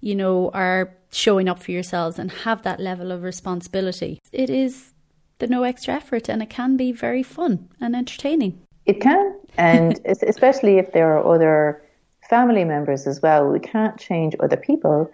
[0.00, 4.92] you know, are showing up for yourselves and have that level of responsibility, it is
[5.38, 8.60] the no extra effort and it can be very fun and entertaining.
[8.86, 9.40] It can.
[9.58, 11.82] And especially if there are other
[12.28, 13.48] family members as well.
[13.48, 15.10] We can't change other people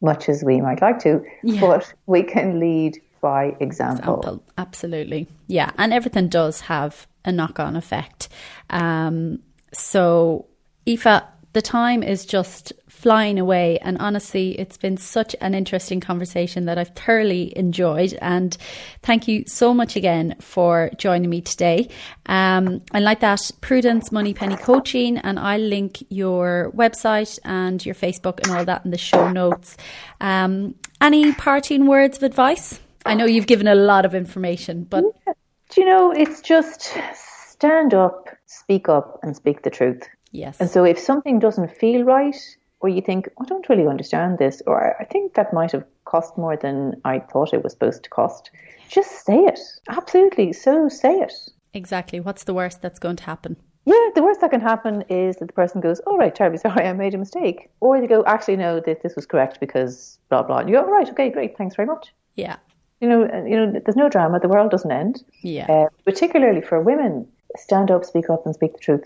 [0.00, 1.60] much as we might like to, yeah.
[1.60, 4.18] but we can lead by example.
[4.18, 4.42] example.
[4.56, 5.28] Absolutely.
[5.46, 5.72] Yeah.
[5.76, 8.28] And everything does have a knock on effect.
[8.70, 9.40] Um,
[9.72, 10.46] so,
[10.88, 11.22] Aoife,
[11.52, 13.78] the time is just flying away.
[13.78, 18.16] And honestly, it's been such an interesting conversation that I've thoroughly enjoyed.
[18.20, 18.56] And
[19.02, 21.88] thank you so much again for joining me today.
[22.26, 28.40] Um, and like that, Prudence Moneypenny Coaching, and I'll link your website and your Facebook
[28.40, 29.76] and all that in the show notes.
[30.20, 32.80] Um, any parting words of advice?
[33.06, 35.04] I know you've given a lot of information, but.
[35.26, 35.32] Yeah.
[35.70, 40.08] Do you know, it's just stand up, speak up, and speak the truth.
[40.32, 40.60] Yes.
[40.60, 42.36] And so if something doesn't feel right,
[42.80, 46.36] or you think, I don't really understand this, or I think that might have cost
[46.38, 48.50] more than I thought it was supposed to cost,
[48.88, 49.60] just say it.
[49.88, 50.52] Absolutely.
[50.52, 51.34] So say it.
[51.74, 52.20] Exactly.
[52.20, 53.56] What's the worst that's going to happen?
[53.86, 56.58] Yeah, the worst that can happen is that the person goes, "All oh, right, terribly
[56.58, 60.18] sorry, I made a mistake," or they go, "Actually, no, this, this was correct because
[60.28, 62.56] blah blah." And you go, "All right, okay, great, thanks very much." Yeah,
[63.00, 64.38] you know, you know, there's no drama.
[64.38, 65.24] The world doesn't end.
[65.42, 65.66] Yeah.
[65.68, 67.26] Uh, particularly for women,
[67.56, 69.04] stand up, speak up, and speak the truth.